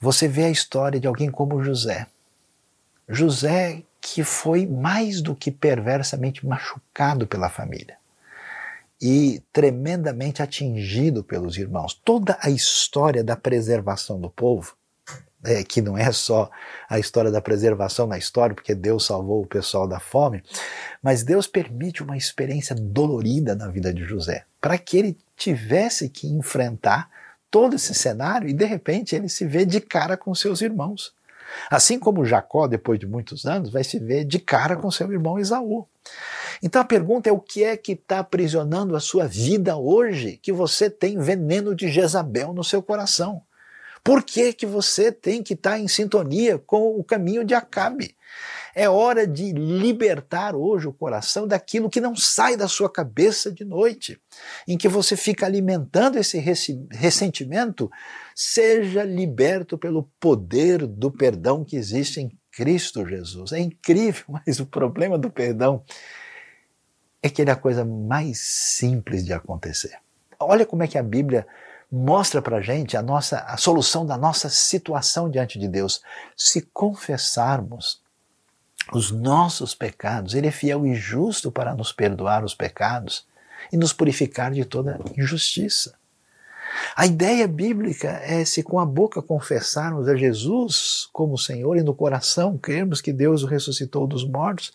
você 0.00 0.28
vê 0.28 0.44
a 0.44 0.50
história 0.50 1.00
de 1.00 1.06
alguém 1.06 1.30
como 1.30 1.62
José. 1.62 2.06
José 3.08 3.82
que 4.00 4.22
foi 4.22 4.66
mais 4.66 5.20
do 5.20 5.34
que 5.34 5.50
perversamente 5.50 6.46
machucado 6.46 7.26
pela 7.26 7.48
família 7.48 7.96
e 9.00 9.42
tremendamente 9.52 10.42
atingido 10.42 11.24
pelos 11.24 11.56
irmãos. 11.56 11.94
Toda 12.04 12.38
a 12.40 12.50
história 12.50 13.24
da 13.24 13.36
preservação 13.36 14.20
do 14.20 14.30
povo, 14.30 14.76
é, 15.44 15.62
que 15.62 15.80
não 15.80 15.96
é 15.96 16.10
só 16.12 16.50
a 16.88 16.98
história 16.98 17.30
da 17.30 17.40
preservação 17.40 18.06
na 18.06 18.18
história, 18.18 18.54
porque 18.54 18.74
Deus 18.74 19.06
salvou 19.06 19.42
o 19.42 19.46
pessoal 19.46 19.86
da 19.86 20.00
fome, 20.00 20.42
mas 21.02 21.22
Deus 21.22 21.46
permite 21.46 22.02
uma 22.02 22.16
experiência 22.16 22.74
dolorida 22.74 23.54
na 23.54 23.68
vida 23.68 23.92
de 23.92 24.04
José, 24.04 24.44
para 24.60 24.76
que 24.78 24.96
ele 24.96 25.18
tivesse 25.36 26.08
que 26.08 26.26
enfrentar 26.26 27.08
todo 27.50 27.76
esse 27.76 27.94
cenário 27.94 28.48
e 28.48 28.52
de 28.52 28.64
repente 28.64 29.14
ele 29.14 29.28
se 29.28 29.46
vê 29.46 29.64
de 29.64 29.80
cara 29.80 30.16
com 30.16 30.34
seus 30.34 30.60
irmãos. 30.60 31.14
Assim 31.70 31.98
como 31.98 32.24
Jacó, 32.24 32.66
depois 32.66 32.98
de 32.98 33.06
muitos 33.06 33.46
anos, 33.46 33.70
vai 33.70 33.84
se 33.84 33.98
ver 33.98 34.24
de 34.24 34.38
cara 34.38 34.76
com 34.76 34.90
seu 34.90 35.12
irmão 35.12 35.38
Esaú. 35.38 35.86
Então 36.62 36.82
a 36.82 36.84
pergunta 36.84 37.28
é: 37.28 37.32
o 37.32 37.40
que 37.40 37.62
é 37.62 37.76
que 37.76 37.92
está 37.92 38.18
aprisionando 38.18 38.96
a 38.96 39.00
sua 39.00 39.26
vida 39.26 39.76
hoje 39.76 40.38
que 40.42 40.52
você 40.52 40.90
tem 40.90 41.18
veneno 41.18 41.74
de 41.74 41.88
Jezabel 41.88 42.52
no 42.52 42.64
seu 42.64 42.82
coração? 42.82 43.42
Por 44.06 44.22
que, 44.22 44.52
que 44.52 44.64
você 44.64 45.10
tem 45.10 45.42
que 45.42 45.54
estar 45.54 45.80
em 45.80 45.88
sintonia 45.88 46.60
com 46.60 46.96
o 46.96 47.02
caminho 47.02 47.44
de 47.44 47.54
Acabe? 47.54 48.16
É 48.72 48.88
hora 48.88 49.26
de 49.26 49.52
libertar 49.52 50.54
hoje 50.54 50.86
o 50.86 50.92
coração 50.92 51.44
daquilo 51.44 51.90
que 51.90 52.00
não 52.00 52.14
sai 52.14 52.56
da 52.56 52.68
sua 52.68 52.88
cabeça 52.88 53.50
de 53.50 53.64
noite, 53.64 54.16
em 54.68 54.78
que 54.78 54.86
você 54.86 55.16
fica 55.16 55.44
alimentando 55.44 56.18
esse 56.18 56.38
ressentimento. 56.38 57.90
Seja 58.32 59.02
liberto 59.02 59.76
pelo 59.76 60.08
poder 60.20 60.86
do 60.86 61.10
perdão 61.10 61.64
que 61.64 61.74
existe 61.74 62.20
em 62.20 62.30
Cristo 62.52 63.04
Jesus. 63.04 63.50
É 63.50 63.58
incrível, 63.58 64.24
mas 64.46 64.60
o 64.60 64.66
problema 64.66 65.18
do 65.18 65.30
perdão 65.30 65.82
é 67.20 67.28
que 67.28 67.42
ele 67.42 67.50
é 67.50 67.54
a 67.54 67.56
coisa 67.56 67.84
mais 67.84 68.38
simples 68.38 69.24
de 69.24 69.32
acontecer. 69.32 69.98
Olha 70.38 70.64
como 70.64 70.84
é 70.84 70.86
que 70.86 70.96
a 70.96 71.02
Bíblia 71.02 71.44
mostra 71.96 72.42
para 72.42 72.60
gente 72.60 72.96
a 72.96 73.02
nossa 73.02 73.38
a 73.40 73.56
solução 73.56 74.04
da 74.04 74.16
nossa 74.16 74.48
situação 74.48 75.30
diante 75.30 75.58
de 75.58 75.68
Deus. 75.68 76.02
Se 76.36 76.62
confessarmos 76.72 78.00
os 78.92 79.10
nossos 79.10 79.74
pecados. 79.74 80.34
Ele 80.34 80.46
é 80.46 80.50
fiel 80.50 80.86
e 80.86 80.94
justo 80.94 81.50
para 81.50 81.74
nos 81.74 81.92
perdoar 81.92 82.44
os 82.44 82.54
pecados 82.54 83.26
e 83.72 83.76
nos 83.76 83.92
purificar 83.92 84.52
de 84.52 84.64
toda 84.64 85.00
injustiça. 85.16 85.94
A 86.94 87.06
ideia 87.06 87.46
bíblica 87.46 88.08
é 88.22 88.44
se 88.44 88.62
com 88.62 88.78
a 88.78 88.84
boca 88.84 89.22
confessarmos 89.22 90.08
a 90.08 90.16
Jesus 90.16 91.08
como 91.12 91.38
Senhor 91.38 91.76
e 91.76 91.82
no 91.82 91.94
coração 91.94 92.58
crermos 92.58 93.00
que 93.00 93.12
Deus 93.12 93.42
o 93.42 93.46
ressuscitou 93.46 94.06
dos 94.06 94.28
mortos, 94.28 94.72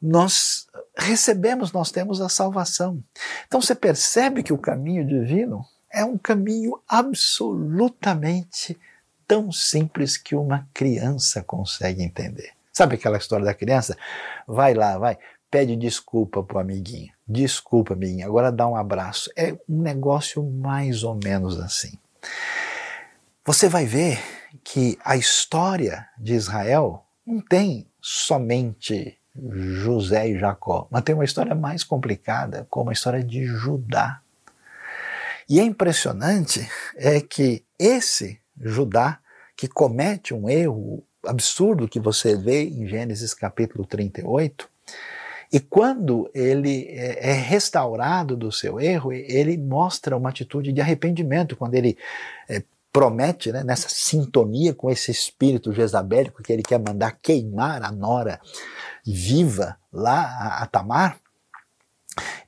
nós 0.00 0.66
recebemos, 0.96 1.72
nós 1.72 1.90
temos 1.90 2.20
a 2.20 2.28
salvação. 2.28 3.02
Então 3.46 3.60
você 3.60 3.74
percebe 3.74 4.42
que 4.42 4.52
o 4.52 4.58
caminho 4.58 5.06
divino 5.06 5.64
é 5.96 6.04
um 6.04 6.18
caminho 6.18 6.78
absolutamente 6.86 8.78
tão 9.26 9.50
simples 9.50 10.18
que 10.18 10.36
uma 10.36 10.68
criança 10.74 11.42
consegue 11.42 12.02
entender. 12.02 12.50
Sabe 12.70 12.96
aquela 12.96 13.16
história 13.16 13.46
da 13.46 13.54
criança? 13.54 13.96
Vai 14.46 14.74
lá, 14.74 14.98
vai, 14.98 15.18
pede 15.50 15.74
desculpa 15.74 16.42
pro 16.42 16.58
amiguinho. 16.58 17.10
Desculpa, 17.26 17.94
amiguinho, 17.94 18.26
agora 18.26 18.52
dá 18.52 18.68
um 18.68 18.76
abraço. 18.76 19.30
É 19.34 19.56
um 19.66 19.80
negócio 19.80 20.44
mais 20.44 21.02
ou 21.02 21.18
menos 21.24 21.58
assim. 21.58 21.98
Você 23.46 23.66
vai 23.66 23.86
ver 23.86 24.20
que 24.62 24.98
a 25.02 25.16
história 25.16 26.06
de 26.18 26.34
Israel 26.34 27.06
não 27.26 27.40
tem 27.40 27.86
somente 28.02 29.18
José 29.34 30.28
e 30.28 30.38
Jacó, 30.38 30.86
mas 30.90 31.02
tem 31.02 31.14
uma 31.14 31.24
história 31.24 31.54
mais 31.54 31.82
complicada, 31.82 32.66
como 32.68 32.90
a 32.90 32.92
história 32.92 33.24
de 33.24 33.46
Judá. 33.46 34.20
E 35.48 35.60
é 35.60 35.62
impressionante 35.62 36.68
é 36.96 37.20
que 37.20 37.64
esse 37.78 38.40
Judá 38.58 39.20
que 39.56 39.68
comete 39.68 40.34
um 40.34 40.48
erro 40.48 41.02
absurdo 41.24 41.88
que 41.88 42.00
você 42.00 42.36
vê 42.36 42.64
em 42.64 42.86
Gênesis 42.86 43.32
capítulo 43.32 43.86
38. 43.86 44.68
E 45.52 45.60
quando 45.60 46.28
ele 46.34 46.86
é, 46.88 47.30
é 47.30 47.32
restaurado 47.32 48.36
do 48.36 48.50
seu 48.50 48.80
erro, 48.80 49.12
ele 49.12 49.56
mostra 49.56 50.16
uma 50.16 50.30
atitude 50.30 50.72
de 50.72 50.80
arrependimento, 50.80 51.56
quando 51.56 51.74
ele 51.74 51.96
é, 52.48 52.62
promete, 52.92 53.52
né, 53.52 53.62
nessa 53.62 53.88
sintonia 53.88 54.74
com 54.74 54.90
esse 54.90 55.10
espírito 55.10 55.72
jezabélico 55.72 56.42
que 56.42 56.52
ele 56.52 56.62
quer 56.62 56.78
mandar 56.78 57.16
queimar 57.22 57.82
a 57.82 57.92
nora 57.92 58.40
viva 59.04 59.78
lá, 59.92 60.58
a 60.60 60.66
Tamar, 60.66 61.18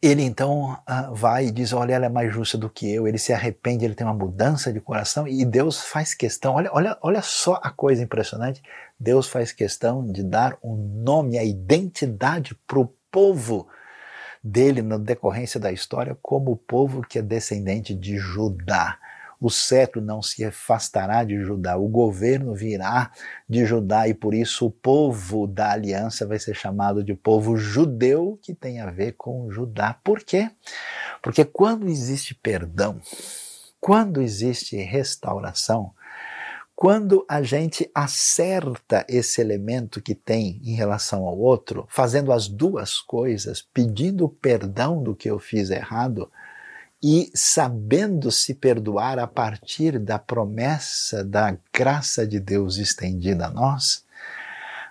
ele 0.01 0.23
então 0.23 0.73
uh, 0.73 1.15
vai 1.15 1.47
e 1.47 1.51
diz: 1.51 1.73
Olha, 1.73 1.95
ela 1.95 2.07
é 2.07 2.09
mais 2.09 2.33
justa 2.33 2.57
do 2.57 2.71
que 2.71 2.93
eu. 2.93 3.07
Ele 3.07 3.19
se 3.19 3.33
arrepende, 3.33 3.85
ele 3.85 3.95
tem 3.95 4.07
uma 4.07 4.15
mudança 4.15 4.73
de 4.73 4.81
coração 4.81 5.27
e 5.27 5.45
Deus 5.45 5.81
faz 5.83 6.15
questão. 6.15 6.55
Olha, 6.55 6.71
olha, 6.73 6.99
olha 7.03 7.23
só 7.23 7.61
a 7.63 7.71
coisa 7.71 8.03
impressionante. 8.03 8.63
Deus 8.99 9.29
faz 9.29 9.53
questão 9.53 10.07
de 10.07 10.23
dar 10.23 10.57
um 10.63 10.77
nome, 10.77 11.39
a 11.39 11.45
identidade 11.45 12.55
para 12.67 12.79
o 12.79 12.93
povo 13.11 13.69
dele 14.43 14.83
na 14.83 14.97
decorrência 14.97 15.59
da 15.59 15.73
história, 15.73 16.17
como 16.23 16.53
o 16.53 16.57
povo 16.57 17.03
que 17.03 17.19
é 17.19 17.23
descendente 17.23 17.95
de 17.95 18.17
Judá 18.17 18.99
o 19.41 19.51
cetro 19.51 20.01
não 20.01 20.21
se 20.21 20.45
afastará 20.45 21.23
de 21.23 21.41
Judá, 21.41 21.77
o 21.77 21.89
governo 21.89 22.55
virá 22.55 23.13
de 23.49 23.65
Judá 23.65 24.09
e 24.09 24.15
por 24.15 24.35
isso 24.35 24.67
o 24.67 24.71
povo 24.71 25.47
da 25.47 25.73
aliança 25.73 26.27
vai 26.27 26.39
ser 26.39 26.55
chamado 26.55 27.05
de 27.05 27.15
povo 27.15 27.57
judeu, 27.57 28.39
que 28.43 28.55
tem 28.55 28.81
a 28.81 28.91
ver 28.91 29.13
com 29.13 29.51
Judá. 29.51 29.99
Por 30.03 30.21
quê? 30.21 30.51
Porque 31.23 31.45
quando 31.45 31.89
existe 31.89 32.35
perdão, 32.35 33.01
quando 33.81 34.21
existe 34.21 34.77
restauração, 34.77 35.93
quando 36.75 37.25
a 37.29 37.43
gente 37.43 37.91
acerta 37.93 39.05
esse 39.09 39.41
elemento 39.41 40.01
que 40.01 40.15
tem 40.15 40.61
em 40.63 40.77
relação 40.77 41.27
ao 41.27 41.37
outro, 41.37 41.87
fazendo 41.89 42.33
as 42.33 42.47
duas 42.47 43.01
coisas, 43.01 43.67
pedindo 43.75 44.29
perdão 44.29 45.03
do 45.03 45.15
que 45.15 45.29
eu 45.29 45.41
fiz 45.41 45.71
errado, 45.71 46.31
e 47.03 47.31
sabendo 47.35 48.31
se 48.31 48.55
perdoar 48.55 49.19
a 49.19 49.27
partir 49.27 49.99
da 49.99 50.19
promessa 50.19 51.25
da 51.25 51.57
graça 51.73 52.27
de 52.27 52.41
Deus 52.41 52.77
estendida 52.77 53.47
a 53.47 53.51
nós, 53.51 54.05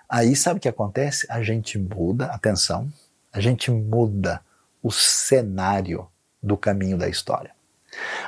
aí 0.08 0.34
sabe 0.34 0.58
o 0.58 0.60
que 0.60 0.68
acontece? 0.68 1.26
A 1.30 1.42
gente 1.42 1.78
muda, 1.78 2.26
atenção, 2.26 2.90
a 3.32 3.40
gente 3.40 3.70
muda 3.70 4.40
o 4.82 4.90
cenário 4.90 6.08
do 6.42 6.56
caminho 6.56 6.96
da 6.96 7.08
história. 7.08 7.50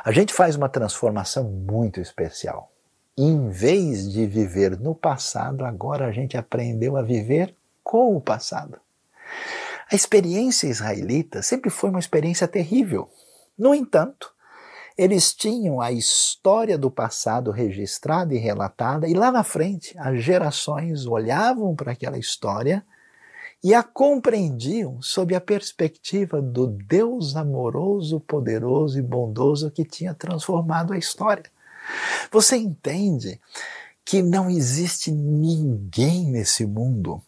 A 0.05 0.13
gente 0.13 0.33
faz 0.33 0.57
uma 0.57 0.69
transformação 0.69 1.45
muito 1.45 2.01
especial. 2.01 2.71
Em 3.17 3.51
vez 3.51 4.11
de 4.11 4.27
viver 4.27 4.79
no 4.79 4.95
passado, 4.95 5.65
agora 5.65 6.07
a 6.07 6.13
gente 6.13 6.37
aprendeu 6.37 6.97
a 6.97 7.03
viver 7.03 7.55
com 7.83 8.17
o 8.17 8.21
passado. 8.21 8.79
A 9.91 9.95
experiência 9.95 10.69
israelita 10.69 11.43
sempre 11.43 11.71
foi 11.71 11.91
uma 11.91 11.99
experiência 11.99 12.47
terrível. 12.47 13.11
No 13.61 13.75
entanto, 13.75 14.33
eles 14.97 15.35
tinham 15.35 15.83
a 15.83 15.93
história 15.93 16.79
do 16.79 16.91
passado 16.91 17.51
registrada 17.51 18.35
e 18.35 18.39
relatada, 18.39 19.07
e 19.07 19.13
lá 19.13 19.31
na 19.31 19.45
frente 19.45 19.95
as 19.99 20.25
gerações 20.25 21.05
olhavam 21.05 21.77
para 21.77 21.93
aquela 21.93 22.17
história 22.17 22.83
e 23.63 23.75
a 23.75 23.83
compreendiam 23.83 25.03
sob 25.03 25.35
a 25.35 25.41
perspectiva 25.43 26.41
do 26.41 26.69
Deus 26.69 27.37
amoroso, 27.37 28.19
poderoso 28.21 28.99
e 28.99 29.03
bondoso 29.03 29.71
que 29.71 29.85
tinha 29.85 30.15
transformado 30.15 30.95
a 30.95 30.99
história. 30.99 31.45
Você 32.33 32.57
entende 32.57 33.39
que 34.07 34.23
não 34.23 34.49
existe 34.49 35.13
ninguém 35.13 36.31
nesse 36.31 36.65
mundo 36.65 37.21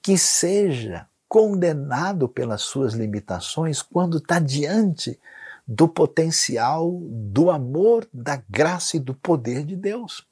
que 0.00 0.16
seja 0.16 1.08
condenado 1.28 2.28
pelas 2.28 2.62
suas 2.62 2.94
limitações 2.94 3.82
quando 3.82 4.18
está 4.18 4.38
diante 4.38 5.18
do 5.66 5.88
potencial, 5.88 7.00
do 7.02 7.50
amor, 7.50 8.06
da 8.12 8.42
graça 8.48 8.96
e 8.96 9.00
do 9.00 9.14
poder 9.14 9.64
de 9.64 9.76
Deus. 9.76 10.26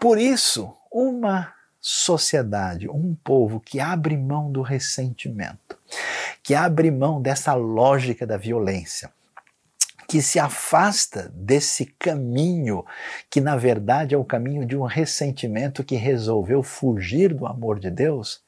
Por 0.00 0.18
isso, 0.18 0.74
uma 0.90 1.52
sociedade, 1.80 2.88
um 2.88 3.14
povo 3.14 3.60
que 3.60 3.78
abre 3.78 4.16
mão 4.16 4.50
do 4.50 4.62
ressentimento, 4.62 5.78
que 6.42 6.54
abre 6.54 6.90
mão 6.90 7.20
dessa 7.20 7.52
lógica 7.52 8.26
da 8.26 8.38
violência, 8.38 9.10
que 10.08 10.22
se 10.22 10.38
afasta 10.38 11.30
desse 11.34 11.86
caminho 11.86 12.84
que 13.28 13.40
na 13.40 13.56
verdade 13.56 14.14
é 14.14 14.18
o 14.18 14.24
caminho 14.24 14.64
de 14.64 14.76
um 14.76 14.84
ressentimento 14.84 15.84
que 15.84 15.96
resolveu 15.96 16.62
fugir 16.62 17.34
do 17.34 17.46
amor 17.46 17.78
de 17.78 17.90
Deus, 17.90 18.42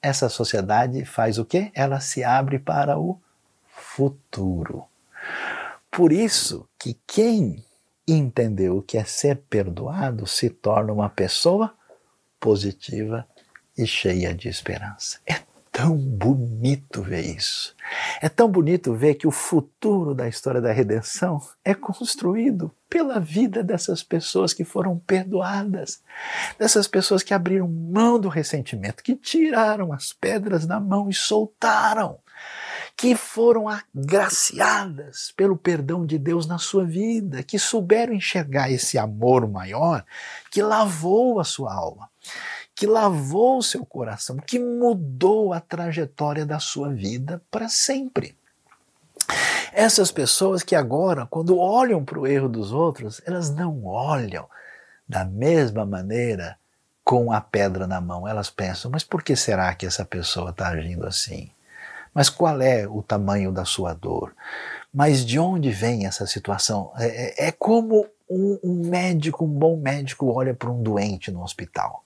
essa 0.00 0.28
sociedade 0.28 1.04
faz 1.04 1.38
o 1.38 1.44
quê? 1.44 1.70
Ela 1.74 2.00
se 2.00 2.24
abre 2.24 2.58
para 2.58 2.98
o 2.98 3.20
futuro. 3.66 4.84
Por 5.90 6.12
isso 6.12 6.68
que 6.78 6.98
quem 7.06 7.64
entendeu 8.06 8.78
o 8.78 8.82
que 8.82 8.96
é 8.96 9.04
ser 9.04 9.36
perdoado 9.50 10.26
se 10.26 10.48
torna 10.48 10.92
uma 10.92 11.08
pessoa 11.08 11.74
positiva 12.40 13.26
e 13.76 13.86
cheia 13.86 14.34
de 14.34 14.48
esperança. 14.48 15.18
É 15.26 15.40
tão 15.78 15.96
bonito 15.96 17.02
ver 17.02 17.20
isso. 17.20 17.76
É 18.20 18.28
tão 18.28 18.50
bonito 18.50 18.94
ver 18.94 19.14
que 19.14 19.28
o 19.28 19.30
futuro 19.30 20.12
da 20.12 20.26
história 20.26 20.60
da 20.60 20.72
redenção 20.72 21.40
é 21.64 21.72
construído 21.72 22.74
pela 22.90 23.20
vida 23.20 23.62
dessas 23.62 24.02
pessoas 24.02 24.52
que 24.52 24.64
foram 24.64 24.98
perdoadas, 24.98 26.02
dessas 26.58 26.88
pessoas 26.88 27.22
que 27.22 27.32
abriram 27.32 27.68
mão 27.68 28.18
do 28.18 28.28
ressentimento, 28.28 29.04
que 29.04 29.14
tiraram 29.14 29.92
as 29.92 30.12
pedras 30.12 30.66
da 30.66 30.80
mão 30.80 31.08
e 31.08 31.14
soltaram 31.14 32.18
que 32.98 33.14
foram 33.14 33.66
agraciadas 33.68 35.32
pelo 35.36 35.56
perdão 35.56 36.04
de 36.04 36.18
Deus 36.18 36.48
na 36.48 36.58
sua 36.58 36.84
vida, 36.84 37.44
que 37.44 37.56
souberam 37.56 38.12
enxergar 38.12 38.72
esse 38.72 38.98
amor 38.98 39.48
maior 39.48 40.04
que 40.50 40.60
lavou 40.60 41.38
a 41.38 41.44
sua 41.44 41.72
alma, 41.72 42.10
que 42.74 42.88
lavou 42.88 43.58
o 43.58 43.62
seu 43.62 43.86
coração, 43.86 44.36
que 44.38 44.58
mudou 44.58 45.52
a 45.52 45.60
trajetória 45.60 46.44
da 46.44 46.58
sua 46.58 46.92
vida 46.92 47.40
para 47.52 47.68
sempre. 47.68 48.36
Essas 49.72 50.10
pessoas 50.10 50.64
que 50.64 50.74
agora, 50.74 51.24
quando 51.24 51.56
olham 51.56 52.04
para 52.04 52.18
o 52.18 52.26
erro 52.26 52.48
dos 52.48 52.72
outros, 52.72 53.22
elas 53.24 53.48
não 53.48 53.84
olham 53.84 54.44
da 55.08 55.24
mesma 55.24 55.86
maneira 55.86 56.58
com 57.04 57.30
a 57.30 57.40
pedra 57.40 57.86
na 57.86 58.00
mão. 58.00 58.26
Elas 58.26 58.50
pensam, 58.50 58.90
mas 58.90 59.04
por 59.04 59.22
que 59.22 59.36
será 59.36 59.72
que 59.76 59.86
essa 59.86 60.04
pessoa 60.04 60.50
está 60.50 60.70
agindo 60.70 61.06
assim? 61.06 61.48
Mas 62.18 62.28
qual 62.28 62.60
é 62.60 62.84
o 62.84 63.00
tamanho 63.00 63.52
da 63.52 63.64
sua 63.64 63.94
dor? 63.94 64.34
Mas 64.92 65.24
de 65.24 65.38
onde 65.38 65.70
vem 65.70 66.04
essa 66.04 66.26
situação? 66.26 66.90
É, 66.96 67.44
é, 67.44 67.46
é 67.46 67.52
como 67.52 68.08
um, 68.28 68.58
um 68.64 68.90
médico, 68.90 69.44
um 69.44 69.48
bom 69.48 69.76
médico, 69.76 70.26
olha 70.26 70.52
para 70.52 70.68
um 70.68 70.82
doente 70.82 71.30
no 71.30 71.44
hospital. 71.44 72.02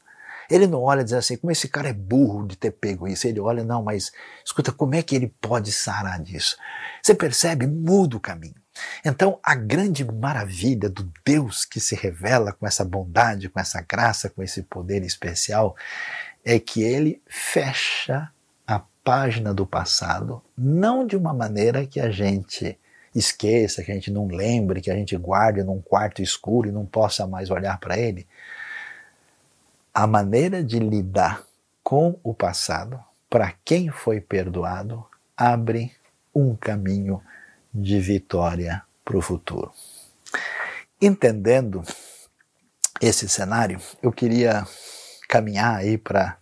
Ele 0.51 0.67
não 0.67 0.83
olha 0.83 1.01
e 1.01 1.05
diz 1.05 1.15
assim, 1.15 1.39
como 1.39 1.51
esse 1.51 1.67
cara 1.67 1.89
é 1.89 1.95
burro 1.95 2.47
de 2.47 2.57
ter 2.57 2.73
pego 2.73 3.09
isso. 3.09 3.27
Ele 3.27 3.41
olha, 3.41 3.65
não, 3.65 3.83
mas 3.83 4.13
escuta, 4.45 4.71
como 4.71 4.95
é 4.95 5.03
que 5.03 5.17
ele 5.17 5.35
pode 5.41 5.73
sarar 5.73 6.21
disso? 6.21 6.59
Você 7.03 7.15
percebe? 7.15 7.67
Muda 7.67 8.19
o 8.19 8.21
caminho. 8.21 8.61
Então, 9.03 9.41
a 9.43 9.55
grande 9.55 10.05
maravilha 10.05 10.91
do 10.91 11.11
Deus 11.25 11.65
que 11.65 11.81
se 11.81 11.95
revela 11.95 12.53
com 12.53 12.67
essa 12.67 12.85
bondade, 12.85 13.49
com 13.49 13.59
essa 13.59 13.81
graça, 13.81 14.29
com 14.29 14.43
esse 14.43 14.63
poder 14.63 15.03
especial, 15.05 15.75
é 16.45 16.59
que 16.59 16.83
ele 16.83 17.23
fecha 17.27 18.31
página 19.05 19.53
do 19.53 19.67
passado, 19.67 20.43
não 20.57 21.07
de 21.07 21.17
uma 21.17 21.35
maneira 21.35 21.87
que 21.87 22.01
a 22.01 22.11
gente 22.11 22.79
esqueça, 23.15 23.83
que 23.83 23.91
a 23.91 23.95
gente 23.95 24.11
não 24.11 24.27
lembre, 24.27 24.81
que 24.81 24.91
a 24.91 24.95
gente 24.95 25.17
guarde 25.17 25.63
num 25.63 25.81
quarto 25.81 26.23
escuro 26.23 26.69
e 26.69 26.73
não 26.73 26.87
possa 26.87 27.27
mais 27.27 27.51
olhar 27.51 27.79
para 27.79 27.99
ele. 27.99 28.27
A 29.93 30.07
maneira 30.07 30.65
de 30.65 30.79
lidar 30.79 31.43
com 31.83 32.19
o 32.23 32.33
passado, 32.33 32.99
para 33.29 33.53
quem 33.65 33.91
foi 33.91 34.21
perdoado, 34.21 35.05
abre 35.37 35.93
um 36.35 36.55
caminho 36.55 37.21
de 37.73 37.99
vitória 38.01 38.83
para 39.05 39.17
o 39.17 39.23
futuro. 39.23 39.73
Entendendo 41.01 41.83
esse 43.01 43.29
cenário, 43.29 43.81
eu 44.03 44.13
queria 44.13 44.65
caminhar 45.29 45.77
aí 45.77 45.99
para 45.99 46.39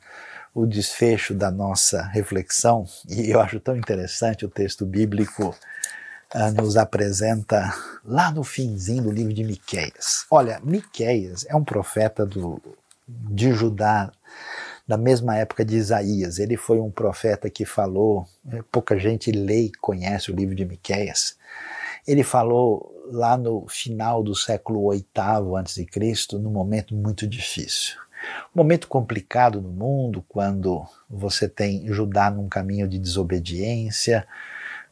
o 0.61 0.67
desfecho 0.67 1.35
da 1.35 1.51
nossa 1.51 2.03
reflexão, 2.03 2.87
e 3.09 3.31
eu 3.31 3.41
acho 3.41 3.59
tão 3.59 3.77
interessante 3.77 4.45
o 4.45 4.51
texto 4.51 4.85
bíblico 4.85 5.55
uh, 6.35 6.53
nos 6.55 6.77
apresenta 6.77 7.73
lá 8.05 8.31
no 8.31 8.45
finzinho 8.45 9.05
do 9.05 9.11
livro 9.11 9.33
de 9.33 9.43
Miqueias. 9.43 10.27
Olha, 10.31 10.61
Miqueias 10.63 11.47
é 11.49 11.57
um 11.57 11.65
profeta 11.65 12.27
do, 12.27 12.61
de 13.07 13.53
Judá 13.53 14.13
da 14.87 14.97
mesma 14.97 15.37
época 15.37 15.65
de 15.65 15.77
Isaías. 15.77 16.39
Ele 16.39 16.57
foi 16.57 16.81
um 16.81 16.91
profeta 16.91 17.49
que 17.49 17.65
falou, 17.65 18.27
é, 18.51 18.63
pouca 18.71 18.99
gente 18.99 19.31
lê 19.31 19.67
e 19.67 19.73
conhece 19.73 20.31
o 20.31 20.35
livro 20.35 20.55
de 20.55 20.65
Miqueias. 20.65 21.37
Ele 22.07 22.23
falou 22.23 22.93
lá 23.13 23.37
no 23.37 23.67
final 23.69 24.23
do 24.23 24.35
século 24.35 24.91
VIII 24.91 25.05
a.C., 25.59 25.87
num 26.39 26.51
momento 26.51 26.95
muito 26.95 27.27
difícil. 27.27 27.97
Momento 28.55 28.89
complicado 28.89 29.61
no 29.61 29.71
mundo, 29.71 30.25
quando 30.29 30.85
você 31.09 31.49
tem 31.49 31.87
Judá 31.93 32.31
num 32.31 32.49
caminho 32.49 32.89
de 32.89 32.99
desobediência, 32.99 34.27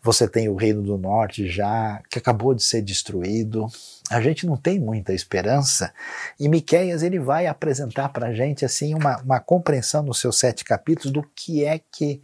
você 0.03 0.29
tem 0.29 0.49
o 0.49 0.55
Reino 0.55 0.83
do 0.83 0.97
Norte 0.97 1.49
já 1.49 2.01
que 2.09 2.19
acabou 2.19 2.55
de 2.55 2.63
ser 2.63 2.83
destruído. 2.83 3.67
A 4.11 4.21
gente 4.21 4.47
não 4.47 4.57
tem 4.57 4.79
muita 4.79 5.13
esperança. 5.13 5.93
E 6.39 6.49
Miqueias 6.49 7.03
ele 7.03 7.19
vai 7.19 7.47
apresentar 7.47 8.09
para 8.11 8.29
a 8.29 8.33
gente 8.33 8.65
assim 8.65 8.95
uma, 8.95 9.19
uma 9.19 9.41
compreensão 9.41 10.03
nos 10.03 10.21
seus 10.21 10.39
sete 10.39 10.65
capítulos 10.65 11.13
do 11.13 11.23
que 11.35 11.65
é 11.65 11.79
que 11.79 12.23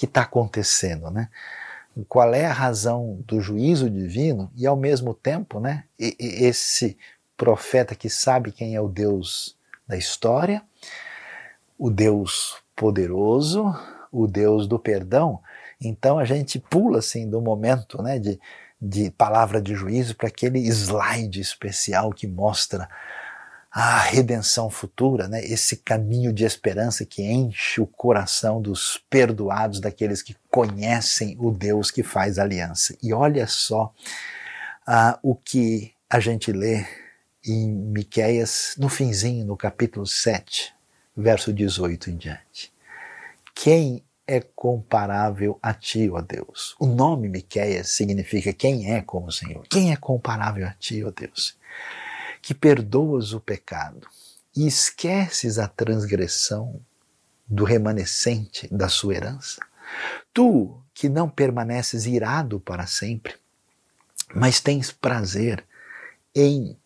está 0.00 0.22
acontecendo, 0.22 1.10
né? 1.10 1.28
Qual 2.08 2.34
é 2.34 2.44
a 2.44 2.52
razão 2.52 3.22
do 3.26 3.40
juízo 3.40 3.88
divino 3.88 4.50
e 4.54 4.66
ao 4.66 4.76
mesmo 4.76 5.14
tempo, 5.14 5.58
né? 5.58 5.84
Esse 5.98 6.96
profeta 7.36 7.94
que 7.94 8.08
sabe 8.08 8.52
quem 8.52 8.74
é 8.74 8.80
o 8.80 8.88
Deus 8.88 9.55
da 9.86 9.96
história, 9.96 10.62
o 11.78 11.90
Deus 11.90 12.56
poderoso, 12.74 13.74
o 14.10 14.26
Deus 14.26 14.66
do 14.66 14.78
perdão, 14.78 15.40
então 15.80 16.18
a 16.18 16.24
gente 16.24 16.58
pula 16.58 16.98
assim 16.98 17.28
do 17.28 17.40
momento 17.40 18.02
né, 18.02 18.18
de, 18.18 18.40
de 18.80 19.10
palavra 19.10 19.60
de 19.60 19.74
juízo 19.74 20.16
para 20.16 20.28
aquele 20.28 20.60
slide 20.68 21.40
especial 21.40 22.10
que 22.12 22.26
mostra 22.26 22.88
a 23.70 23.98
redenção 23.98 24.70
futura, 24.70 25.28
né? 25.28 25.44
esse 25.44 25.76
caminho 25.76 26.32
de 26.32 26.46
esperança 26.46 27.04
que 27.04 27.22
enche 27.22 27.78
o 27.78 27.86
coração 27.86 28.62
dos 28.62 29.04
perdoados, 29.10 29.80
daqueles 29.80 30.22
que 30.22 30.34
conhecem 30.50 31.36
o 31.38 31.50
Deus 31.50 31.90
que 31.90 32.02
faz 32.02 32.38
aliança. 32.38 32.96
E 33.02 33.12
olha 33.12 33.46
só 33.46 33.92
uh, 34.88 35.18
o 35.22 35.34
que 35.34 35.92
a 36.08 36.18
gente 36.18 36.52
lê 36.52 36.86
em 37.46 37.70
Miqueias, 37.70 38.74
no 38.76 38.88
finzinho, 38.88 39.44
no 39.44 39.56
capítulo 39.56 40.06
7, 40.06 40.74
verso 41.16 41.52
18 41.52 42.10
em 42.10 42.16
diante. 42.16 42.72
Quem 43.54 44.02
é 44.26 44.40
comparável 44.40 45.58
a 45.62 45.72
ti, 45.72 46.10
ó 46.10 46.20
Deus. 46.20 46.74
O 46.80 46.86
nome 46.86 47.28
Miqueias 47.28 47.90
significa 47.90 48.52
quem 48.52 48.92
é 48.92 49.00
como 49.00 49.28
o 49.28 49.32
Senhor. 49.32 49.64
Quem 49.70 49.92
é 49.92 49.96
comparável 49.96 50.66
a 50.66 50.72
ti, 50.72 51.04
ó 51.04 51.12
Deus? 51.12 51.56
Que 52.42 52.52
perdoas 52.52 53.32
o 53.32 53.40
pecado 53.40 54.06
e 54.54 54.66
esqueces 54.66 55.58
a 55.58 55.68
transgressão 55.68 56.80
do 57.46 57.64
remanescente 57.64 58.66
da 58.74 58.88
sua 58.88 59.14
herança. 59.14 59.60
Tu 60.34 60.76
que 60.92 61.08
não 61.08 61.28
permaneces 61.28 62.06
irado 62.06 62.58
para 62.58 62.86
sempre, 62.86 63.34
mas 64.34 64.60
tens 64.60 64.90
prazer 64.90 65.64
em 66.34 66.76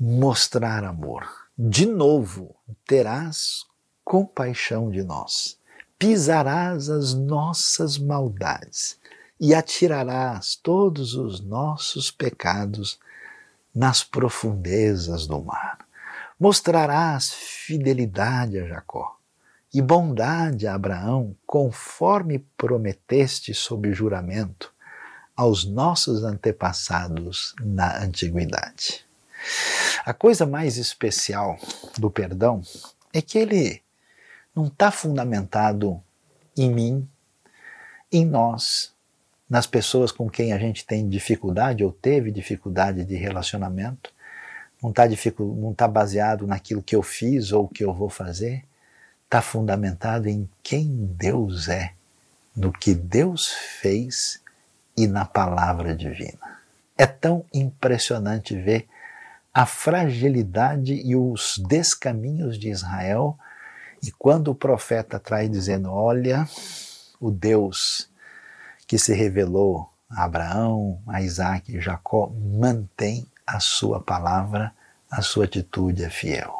mostrar 0.00 0.82
amor. 0.82 1.28
De 1.58 1.84
novo 1.84 2.56
terás 2.86 3.66
compaixão 4.02 4.90
de 4.90 5.04
nós 5.04 5.60
pisarás 6.00 6.88
as 6.88 7.12
nossas 7.12 7.98
maldades 7.98 8.98
e 9.38 9.54
atirarás 9.54 10.56
todos 10.56 11.12
os 11.14 11.40
nossos 11.40 12.10
pecados 12.10 12.98
nas 13.74 14.02
profundezas 14.02 15.26
do 15.26 15.44
mar. 15.44 15.78
Mostrarás 16.38 17.34
fidelidade 17.34 18.58
a 18.58 18.66
Jacó 18.66 19.18
e 19.74 19.82
bondade 19.82 20.66
a 20.66 20.74
Abraão, 20.74 21.36
conforme 21.46 22.38
prometeste 22.56 23.52
sob 23.52 23.92
juramento 23.92 24.72
aos 25.36 25.66
nossos 25.66 26.24
antepassados 26.24 27.54
na 27.60 28.02
antiguidade. 28.02 29.04
A 30.04 30.14
coisa 30.14 30.46
mais 30.46 30.76
especial 30.76 31.58
do 31.98 32.10
perdão 32.10 32.62
é 33.12 33.20
que 33.20 33.38
ele 33.38 33.82
não 34.54 34.66
está 34.66 34.90
fundamentado 34.90 36.02
em 36.56 36.70
mim, 36.70 37.08
em 38.12 38.24
nós, 38.24 38.92
nas 39.48 39.66
pessoas 39.66 40.12
com 40.12 40.28
quem 40.28 40.52
a 40.52 40.58
gente 40.58 40.84
tem 40.84 41.08
dificuldade 41.08 41.84
ou 41.84 41.92
teve 41.92 42.30
dificuldade 42.30 43.04
de 43.04 43.16
relacionamento, 43.16 44.12
não 44.82 44.90
está 44.90 45.04
tá 45.76 45.88
baseado 45.88 46.46
naquilo 46.46 46.82
que 46.82 46.96
eu 46.96 47.02
fiz 47.02 47.52
ou 47.52 47.68
que 47.68 47.84
eu 47.84 47.92
vou 47.92 48.08
fazer, 48.08 48.64
está 49.24 49.42
fundamentado 49.42 50.28
em 50.28 50.48
quem 50.62 50.88
Deus 51.16 51.68
é, 51.68 51.92
no 52.56 52.72
que 52.72 52.94
Deus 52.94 53.48
fez 53.48 54.40
e 54.96 55.06
na 55.06 55.24
palavra 55.24 55.94
divina. 55.94 56.58
É 56.96 57.06
tão 57.06 57.44
impressionante 57.52 58.54
ver 58.54 58.88
a 59.52 59.66
fragilidade 59.66 60.94
e 60.94 61.16
os 61.16 61.60
descaminhos 61.68 62.58
de 62.58 62.70
Israel 62.70 63.36
e 64.02 64.10
quando 64.12 64.48
o 64.48 64.54
profeta 64.54 65.18
traz 65.18 65.50
dizendo: 65.50 65.90
Olha, 65.92 66.48
o 67.20 67.30
Deus 67.30 68.08
que 68.86 68.98
se 68.98 69.14
revelou 69.14 69.90
a 70.08 70.24
Abraão, 70.24 71.00
a 71.06 71.22
Isaac 71.22 71.74
e 71.74 71.80
Jacó 71.80 72.32
mantém 72.34 73.26
a 73.46 73.60
sua 73.60 74.00
palavra, 74.00 74.72
a 75.10 75.22
sua 75.22 75.44
atitude 75.44 76.02
é 76.02 76.10
fiel. 76.10 76.54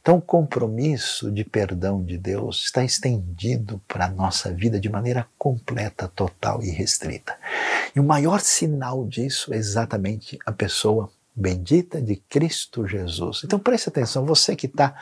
Então, 0.00 0.16
o 0.16 0.22
compromisso 0.22 1.30
de 1.30 1.44
perdão 1.44 2.02
de 2.02 2.16
Deus 2.16 2.64
está 2.64 2.82
estendido 2.82 3.80
para 3.86 4.06
a 4.06 4.10
nossa 4.10 4.50
vida 4.52 4.80
de 4.80 4.88
maneira 4.88 5.26
completa, 5.36 6.08
total 6.08 6.62
e 6.62 6.70
restrita. 6.70 7.36
E 7.94 8.00
o 8.00 8.04
maior 8.04 8.40
sinal 8.40 9.06
disso 9.06 9.52
é 9.52 9.58
exatamente 9.58 10.38
a 10.46 10.52
pessoa 10.52 11.10
bendita 11.34 12.00
de 12.02 12.16
Cristo 12.16 12.86
Jesus. 12.86 13.42
Então 13.44 13.58
preste 13.58 13.88
atenção, 13.88 14.24
você 14.24 14.54
que 14.56 14.66
está 14.66 14.94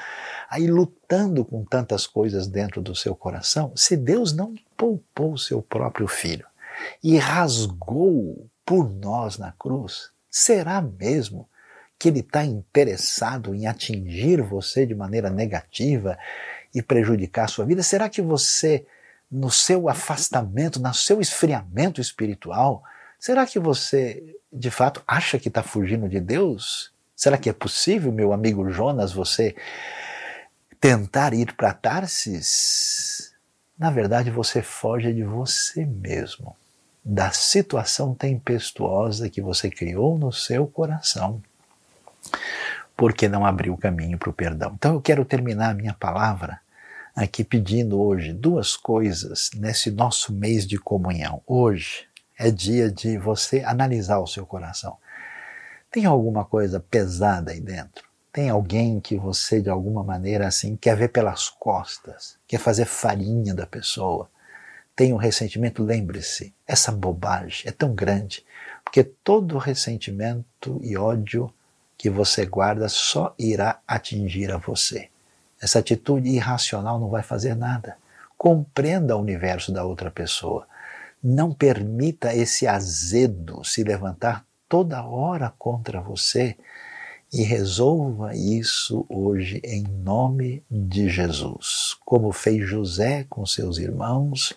aí 0.48 0.66
lutando 0.66 1.44
com 1.44 1.64
tantas 1.64 2.06
coisas 2.06 2.46
dentro 2.46 2.80
do 2.80 2.94
seu 2.94 3.14
coração, 3.14 3.72
se 3.74 3.96
Deus 3.96 4.32
não 4.32 4.54
poupou 4.76 5.32
o 5.32 5.38
seu 5.38 5.62
próprio 5.62 6.06
filho 6.06 6.46
e 7.02 7.16
rasgou 7.16 8.46
por 8.64 8.90
nós 8.90 9.38
na 9.38 9.52
cruz, 9.52 10.10
será 10.30 10.80
mesmo 10.80 11.48
que 11.98 12.08
ele 12.08 12.20
está 12.20 12.44
interessado 12.44 13.54
em 13.54 13.66
atingir 13.66 14.40
você 14.40 14.86
de 14.86 14.94
maneira 14.94 15.30
negativa 15.30 16.16
e 16.72 16.80
prejudicar 16.80 17.46
a 17.46 17.48
sua 17.48 17.64
vida? 17.64 17.82
Será 17.82 18.08
que 18.08 18.22
você, 18.22 18.86
no 19.30 19.50
seu 19.50 19.88
afastamento, 19.88 20.78
no 20.78 20.94
seu 20.94 21.20
esfriamento 21.20 22.00
espiritual, 22.00 22.84
será 23.18 23.46
que 23.46 23.58
você 23.58 24.36
de 24.52 24.70
fato 24.70 25.02
acha 25.06 25.38
que 25.38 25.48
está 25.48 25.62
fugindo 25.62 26.08
de 26.08 26.20
Deus 26.20 26.92
Será 27.18 27.36
que 27.36 27.50
é 27.50 27.52
possível, 27.52 28.12
meu 28.12 28.32
amigo 28.32 28.70
Jonas, 28.70 29.12
você 29.12 29.56
tentar 30.80 31.34
ir 31.34 31.52
para 31.54 31.74
Tarsis? 31.74 33.34
Na 33.76 33.90
verdade, 33.90 34.30
você 34.30 34.62
foge 34.62 35.12
de 35.12 35.24
você 35.24 35.84
mesmo, 35.84 36.54
da 37.04 37.32
situação 37.32 38.14
tempestuosa 38.14 39.28
que 39.28 39.42
você 39.42 39.68
criou 39.68 40.16
no 40.16 40.32
seu 40.32 40.68
coração, 40.68 41.42
porque 42.96 43.28
não 43.28 43.44
abriu 43.44 43.76
caminho 43.76 44.16
para 44.16 44.30
o 44.30 44.32
perdão. 44.32 44.74
Então 44.78 44.94
eu 44.94 45.00
quero 45.00 45.24
terminar 45.24 45.70
a 45.70 45.74
minha 45.74 45.94
palavra 45.94 46.60
aqui 47.16 47.42
pedindo 47.42 48.00
hoje 48.00 48.32
duas 48.32 48.76
coisas 48.76 49.50
nesse 49.56 49.90
nosso 49.90 50.32
mês 50.32 50.64
de 50.64 50.78
comunhão. 50.78 51.42
Hoje 51.48 52.06
é 52.38 52.50
dia 52.50 52.90
de 52.90 53.18
você 53.18 53.60
analisar 53.64 54.18
o 54.18 54.26
seu 54.26 54.46
coração. 54.46 54.96
Tem 55.90 56.04
alguma 56.04 56.44
coisa 56.44 56.78
pesada 56.78 57.50
aí 57.50 57.60
dentro? 57.60 58.06
Tem 58.32 58.50
alguém 58.50 59.00
que 59.00 59.16
você 59.16 59.60
de 59.60 59.70
alguma 59.70 60.04
maneira 60.04 60.46
assim 60.46 60.76
quer 60.76 60.96
ver 60.96 61.08
pelas 61.08 61.48
costas, 61.48 62.38
quer 62.46 62.58
fazer 62.58 62.84
farinha 62.84 63.54
da 63.54 63.66
pessoa? 63.66 64.30
Tem 64.94 65.12
um 65.12 65.16
ressentimento? 65.16 65.82
Lembre-se, 65.82 66.54
essa 66.66 66.92
bobagem 66.92 67.68
é 67.68 67.72
tão 67.72 67.94
grande, 67.94 68.44
porque 68.84 69.02
todo 69.02 69.58
ressentimento 69.58 70.80
e 70.82 70.96
ódio 70.96 71.52
que 71.96 72.08
você 72.08 72.46
guarda 72.46 72.88
só 72.88 73.34
irá 73.38 73.80
atingir 73.86 74.52
a 74.52 74.56
você. 74.56 75.08
Essa 75.60 75.80
atitude 75.80 76.28
irracional 76.28 77.00
não 77.00 77.08
vai 77.08 77.22
fazer 77.22 77.54
nada. 77.56 77.96
Compreenda 78.36 79.16
o 79.16 79.20
universo 79.20 79.72
da 79.72 79.84
outra 79.84 80.10
pessoa. 80.10 80.66
Não 81.22 81.52
permita 81.52 82.34
esse 82.34 82.66
azedo 82.66 83.64
se 83.64 83.82
levantar 83.82 84.46
toda 84.68 85.04
hora 85.04 85.52
contra 85.58 86.00
você 86.00 86.56
e 87.32 87.42
resolva 87.42 88.34
isso 88.34 89.04
hoje 89.08 89.60
em 89.64 89.82
nome 89.82 90.62
de 90.70 91.08
Jesus. 91.08 91.96
Como 92.04 92.32
fez 92.32 92.68
José 92.68 93.26
com 93.28 93.44
seus 93.44 93.78
irmãos, 93.78 94.54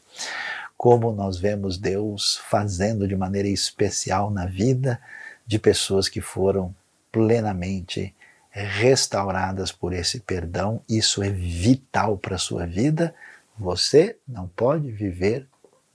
como 0.77 1.11
nós 1.11 1.37
vemos 1.37 1.77
Deus 1.77 2.39
fazendo 2.49 3.07
de 3.07 3.15
maneira 3.15 3.47
especial 3.47 4.29
na 4.29 4.45
vida 4.45 5.01
de 5.45 5.59
pessoas 5.59 6.07
que 6.07 6.21
foram 6.21 6.73
plenamente 7.11 8.15
restauradas 8.49 9.71
por 9.71 9.93
esse 9.93 10.19
perdão. 10.19 10.81
Isso 10.87 11.23
é 11.23 11.29
vital 11.29 12.17
para 12.17 12.35
a 12.35 12.39
sua 12.39 12.65
vida. 12.65 13.13
Você 13.57 14.17
não 14.27 14.47
pode 14.47 14.91
viver 14.91 15.47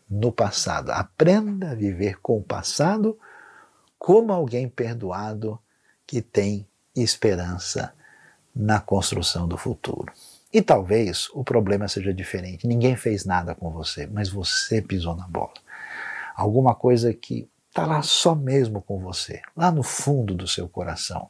no 0.09 0.31
passado. 0.33 0.91
Aprenda 0.91 1.71
a 1.71 1.75
viver 1.75 2.21
com 2.21 2.39
o 2.39 2.43
passado 2.43 3.19
como 3.99 4.33
alguém 4.33 4.69
perdoado 4.69 5.59
que 6.07 6.23
tem 6.23 6.67
esperança 6.95 7.93
na 8.55 8.81
construção 8.81 9.47
do 9.47 9.57
futuro. 9.57 10.13
E 10.53 10.63
talvez 10.63 11.29
o 11.35 11.45
problema 11.45 11.89
seja 11.89 12.15
diferente. 12.15 12.67
Ninguém 12.67 12.97
fez 12.97 13.25
nada 13.25 13.55
com 13.55 13.71
você, 13.71 14.07
mas 14.07 14.29
você 14.29 14.81
pisou 14.81 15.15
na 15.15 15.27
bola. 15.27 15.53
Alguma 16.35 16.75
coisa 16.75 17.13
que 17.13 17.49
está 17.69 17.85
lá 17.85 18.01
só 18.01 18.35
mesmo 18.35 18.81
com 18.81 18.99
você, 18.99 19.43
lá 19.55 19.71
no 19.71 19.83
fundo 19.83 20.35
do 20.35 20.47
seu 20.47 20.69
coração 20.69 21.29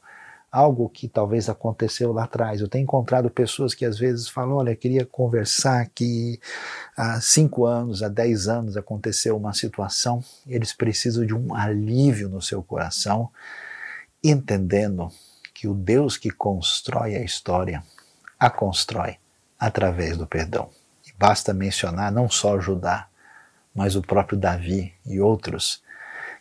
algo 0.51 0.89
que 0.89 1.09
talvez 1.09 1.49
aconteceu 1.49 2.13
lá 2.13 2.25
atrás. 2.25 2.61
Eu 2.61 2.69
tenho 2.69 2.85
encontrado 2.85 3.29
pessoas 3.31 3.75
que 3.75 3.85
às 3.85 3.99
vezes 3.99 4.29
falam: 4.29 4.57
Olha, 4.57 4.75
queria 4.77 5.05
conversar 5.05 5.89
que 5.95 6.41
há 6.97 7.21
cinco 7.21 7.67
anos, 7.67 8.03
há 8.03 8.09
dez 8.09 8.49
anos 8.49 8.77
aconteceu 8.77 9.37
uma 9.37 9.53
situação, 9.53 10.23
eles 10.47 10.73
precisam 10.73 11.27
de 11.27 11.35
um 11.35 11.55
alívio 11.55 12.29
no 12.29 12.41
seu 12.41 12.63
coração, 12.63 13.31
entendendo 14.23 15.11
que 15.53 15.69
o 15.69 15.75
Deus 15.75 16.17
que 16.17 16.31
constrói 16.31 17.17
a 17.17 17.23
história 17.23 17.83
a 18.39 18.51
constrói 18.51 19.17
através 19.59 20.17
do 20.17 20.27
perdão. 20.27 20.69
E 21.07 21.13
basta 21.19 21.55
mencionar 21.55 22.13
não 22.13 22.29
só 22.29 22.61
Judá, 22.61 23.09
mas 23.75 23.97
o 23.97 24.03
próprio 24.03 24.39
Davi 24.39 24.93
e 25.05 25.21
outros 25.21 25.83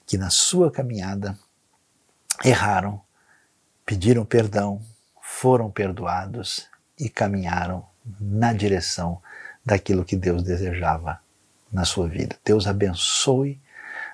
que 0.05 0.17
na 0.17 0.29
sua 0.29 0.69
caminhada 0.69 1.37
erraram 2.43 3.01
pediram 3.85 4.25
perdão, 4.25 4.81
foram 5.21 5.69
perdoados 5.69 6.67
e 6.99 7.09
caminharam 7.09 7.85
na 8.19 8.53
direção 8.53 9.21
daquilo 9.65 10.05
que 10.05 10.15
Deus 10.15 10.43
desejava 10.43 11.19
na 11.71 11.85
sua 11.85 12.07
vida. 12.07 12.35
Deus 12.43 12.67
abençoe 12.67 13.59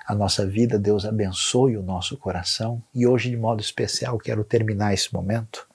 a 0.06 0.14
nossa 0.14 0.46
vida, 0.46 0.78
Deus 0.78 1.04
abençoe 1.04 1.76
o 1.76 1.82
nosso 1.82 2.16
coração 2.16 2.82
e 2.94 3.06
hoje, 3.06 3.30
de 3.30 3.36
modo 3.36 3.60
especial, 3.60 4.18
quero 4.18 4.44
terminar 4.44 4.92
esse 4.92 5.12
momento 5.12 5.66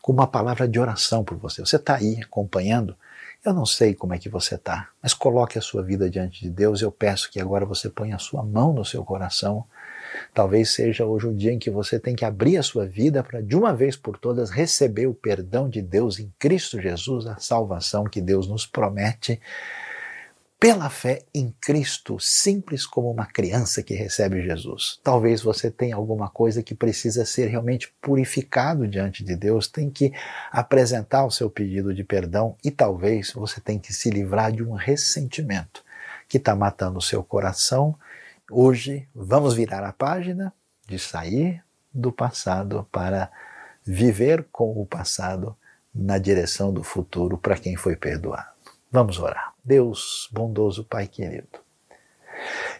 com 0.00 0.12
uma 0.12 0.26
palavra 0.26 0.66
de 0.68 0.78
oração 0.78 1.24
por 1.24 1.36
você. 1.36 1.60
Você 1.60 1.76
está 1.76 1.96
aí 1.96 2.20
acompanhando? 2.22 2.96
Eu 3.44 3.52
não 3.52 3.66
sei 3.66 3.94
como 3.94 4.14
é 4.14 4.18
que 4.18 4.28
você 4.28 4.54
está, 4.54 4.88
mas 5.02 5.12
coloque 5.12 5.58
a 5.58 5.62
sua 5.62 5.82
vida 5.82 6.08
diante 6.08 6.40
de 6.40 6.50
Deus. 6.50 6.80
Eu 6.80 6.90
peço 6.90 7.30
que 7.30 7.40
agora 7.40 7.66
você 7.66 7.88
ponha 7.88 8.16
a 8.16 8.18
sua 8.18 8.42
mão 8.42 8.72
no 8.72 8.84
seu 8.84 9.04
coração 9.04 9.64
Talvez 10.32 10.70
seja 10.70 11.04
hoje 11.04 11.26
o 11.26 11.34
dia 11.34 11.52
em 11.52 11.58
que 11.58 11.70
você 11.70 11.98
tem 11.98 12.14
que 12.14 12.24
abrir 12.24 12.56
a 12.56 12.62
sua 12.62 12.86
vida 12.86 13.22
para, 13.22 13.40
de 13.40 13.56
uma 13.56 13.74
vez 13.74 13.96
por 13.96 14.18
todas, 14.18 14.50
receber 14.50 15.06
o 15.06 15.14
perdão 15.14 15.68
de 15.68 15.82
Deus 15.82 16.18
em 16.18 16.32
Cristo 16.38 16.80
Jesus, 16.80 17.26
a 17.26 17.38
salvação 17.38 18.04
que 18.04 18.20
Deus 18.20 18.48
nos 18.48 18.66
promete 18.66 19.40
pela 20.60 20.90
fé 20.90 21.22
em 21.32 21.54
Cristo, 21.60 22.18
simples 22.18 22.84
como 22.84 23.08
uma 23.10 23.26
criança 23.26 23.80
que 23.80 23.94
recebe 23.94 24.42
Jesus. 24.42 24.98
Talvez 25.04 25.40
você 25.40 25.70
tenha 25.70 25.94
alguma 25.94 26.28
coisa 26.28 26.64
que 26.64 26.74
precisa 26.74 27.24
ser 27.24 27.46
realmente 27.46 27.94
purificado 28.00 28.88
diante 28.88 29.22
de 29.22 29.36
Deus, 29.36 29.68
tem 29.68 29.88
que 29.88 30.12
apresentar 30.50 31.24
o 31.24 31.30
seu 31.30 31.48
pedido 31.48 31.94
de 31.94 32.02
perdão 32.02 32.56
e 32.64 32.72
talvez 32.72 33.32
você 33.32 33.60
tenha 33.60 33.78
que 33.78 33.92
se 33.92 34.10
livrar 34.10 34.50
de 34.50 34.64
um 34.64 34.72
ressentimento 34.72 35.84
que 36.28 36.38
está 36.38 36.56
matando 36.56 36.98
o 36.98 37.02
seu 37.02 37.22
coração 37.22 37.96
Hoje 38.50 39.06
vamos 39.14 39.52
virar 39.52 39.84
a 39.84 39.92
página 39.92 40.54
de 40.86 40.98
sair 40.98 41.62
do 41.92 42.10
passado 42.10 42.88
para 42.90 43.30
viver 43.84 44.48
com 44.50 44.72
o 44.80 44.86
passado 44.86 45.54
na 45.94 46.16
direção 46.16 46.72
do 46.72 46.82
futuro 46.82 47.36
para 47.36 47.58
quem 47.58 47.76
foi 47.76 47.94
perdoado. 47.94 48.48
Vamos 48.90 49.18
orar. 49.18 49.52
Deus, 49.62 50.30
bondoso 50.32 50.82
Pai 50.82 51.06
querido, 51.06 51.58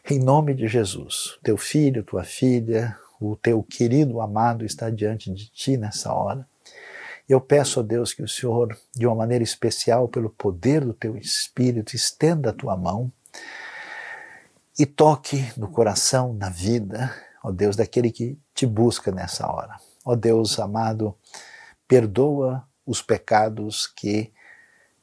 em 0.09 0.19
nome 0.19 0.55
de 0.55 0.67
Jesus, 0.67 1.39
teu 1.43 1.59
filho, 1.59 2.03
tua 2.03 2.25
filha, 2.25 2.97
o 3.21 3.37
teu 3.37 3.63
querido 3.63 4.23
amado 4.23 4.65
está 4.65 4.89
diante 4.89 5.31
de 5.31 5.51
ti 5.51 5.77
nessa 5.77 6.11
hora. 6.11 6.49
Eu 7.29 7.43
peço 7.43 7.81
a 7.81 7.83
Deus 7.83 8.15
que 8.15 8.23
o 8.23 8.29
Senhor, 8.29 8.75
de 8.97 9.07
uma 9.07 9.17
maneira 9.17 9.45
especial, 9.45 10.09
pelo 10.09 10.31
poder 10.31 10.83
do 10.83 10.95
teu 10.95 11.15
Espírito, 11.15 11.95
estenda 11.95 12.49
a 12.49 12.55
tua 12.55 12.75
mão 12.75 13.13
e 14.79 14.87
toque 14.87 15.53
no 15.57 15.69
coração, 15.69 16.33
na 16.33 16.49
vida, 16.49 17.13
ó 17.43 17.51
Deus, 17.51 17.75
daquele 17.75 18.13
que 18.13 18.39
te 18.55 18.65
busca 18.65 19.11
nessa 19.11 19.51
hora. 19.51 19.77
Ó 20.05 20.15
Deus 20.15 20.59
amado, 20.61 21.17
perdoa 21.89 22.65
os 22.87 23.03
pecados 23.03 23.87
que 23.87 24.33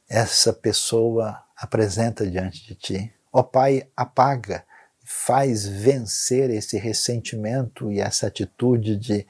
essa 0.08 0.54
pessoa 0.54 1.44
apresenta 1.58 2.26
diante 2.26 2.66
de 2.66 2.76
ti. 2.76 3.14
Ó 3.34 3.44
Pai, 3.44 3.88
apaga, 3.98 4.64
faz 5.04 5.68
vencer 5.68 6.50
esse 6.50 6.78
ressentimento 6.78 7.92
e 7.92 8.00
essa 8.00 8.28
atitude 8.28 8.96
de 8.96 9.28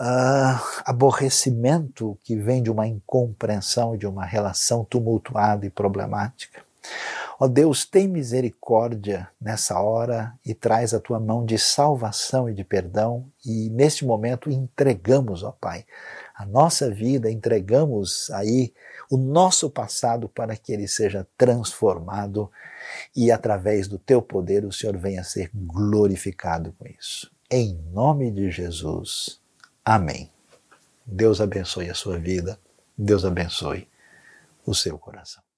uh, 0.00 0.82
aborrecimento 0.84 2.18
que 2.24 2.36
vem 2.36 2.62
de 2.62 2.70
uma 2.70 2.86
incompreensão, 2.86 3.96
de 3.96 4.06
uma 4.06 4.24
relação 4.24 4.84
tumultuada 4.84 5.64
e 5.64 5.70
problemática. 5.70 6.62
Ó 7.42 7.48
Deus, 7.48 7.86
tem 7.86 8.06
misericórdia 8.06 9.30
nessa 9.40 9.80
hora 9.80 10.38
e 10.44 10.52
traz 10.52 10.92
a 10.92 11.00
tua 11.00 11.18
mão 11.18 11.42
de 11.42 11.58
salvação 11.58 12.50
e 12.50 12.52
de 12.52 12.62
perdão, 12.62 13.32
e 13.42 13.70
neste 13.70 14.04
momento 14.04 14.50
entregamos, 14.50 15.42
ó 15.42 15.50
Pai, 15.50 15.86
a 16.34 16.44
nossa 16.44 16.90
vida, 16.90 17.30
entregamos 17.30 18.30
aí 18.32 18.74
o 19.10 19.16
nosso 19.16 19.70
passado 19.70 20.28
para 20.28 20.54
que 20.54 20.70
ele 20.70 20.86
seja 20.86 21.26
transformado 21.38 22.52
e 23.16 23.32
através 23.32 23.88
do 23.88 23.98
teu 23.98 24.20
poder 24.20 24.66
o 24.66 24.72
Senhor 24.72 24.98
venha 24.98 25.22
a 25.22 25.24
ser 25.24 25.50
glorificado 25.54 26.74
com 26.78 26.86
isso. 26.86 27.32
Em 27.50 27.74
nome 27.90 28.30
de 28.30 28.50
Jesus. 28.50 29.40
Amém. 29.82 30.30
Deus 31.06 31.40
abençoe 31.40 31.88
a 31.88 31.94
sua 31.94 32.18
vida, 32.18 32.60
Deus 32.98 33.24
abençoe 33.24 33.88
o 34.66 34.74
seu 34.74 34.98
coração. 34.98 35.49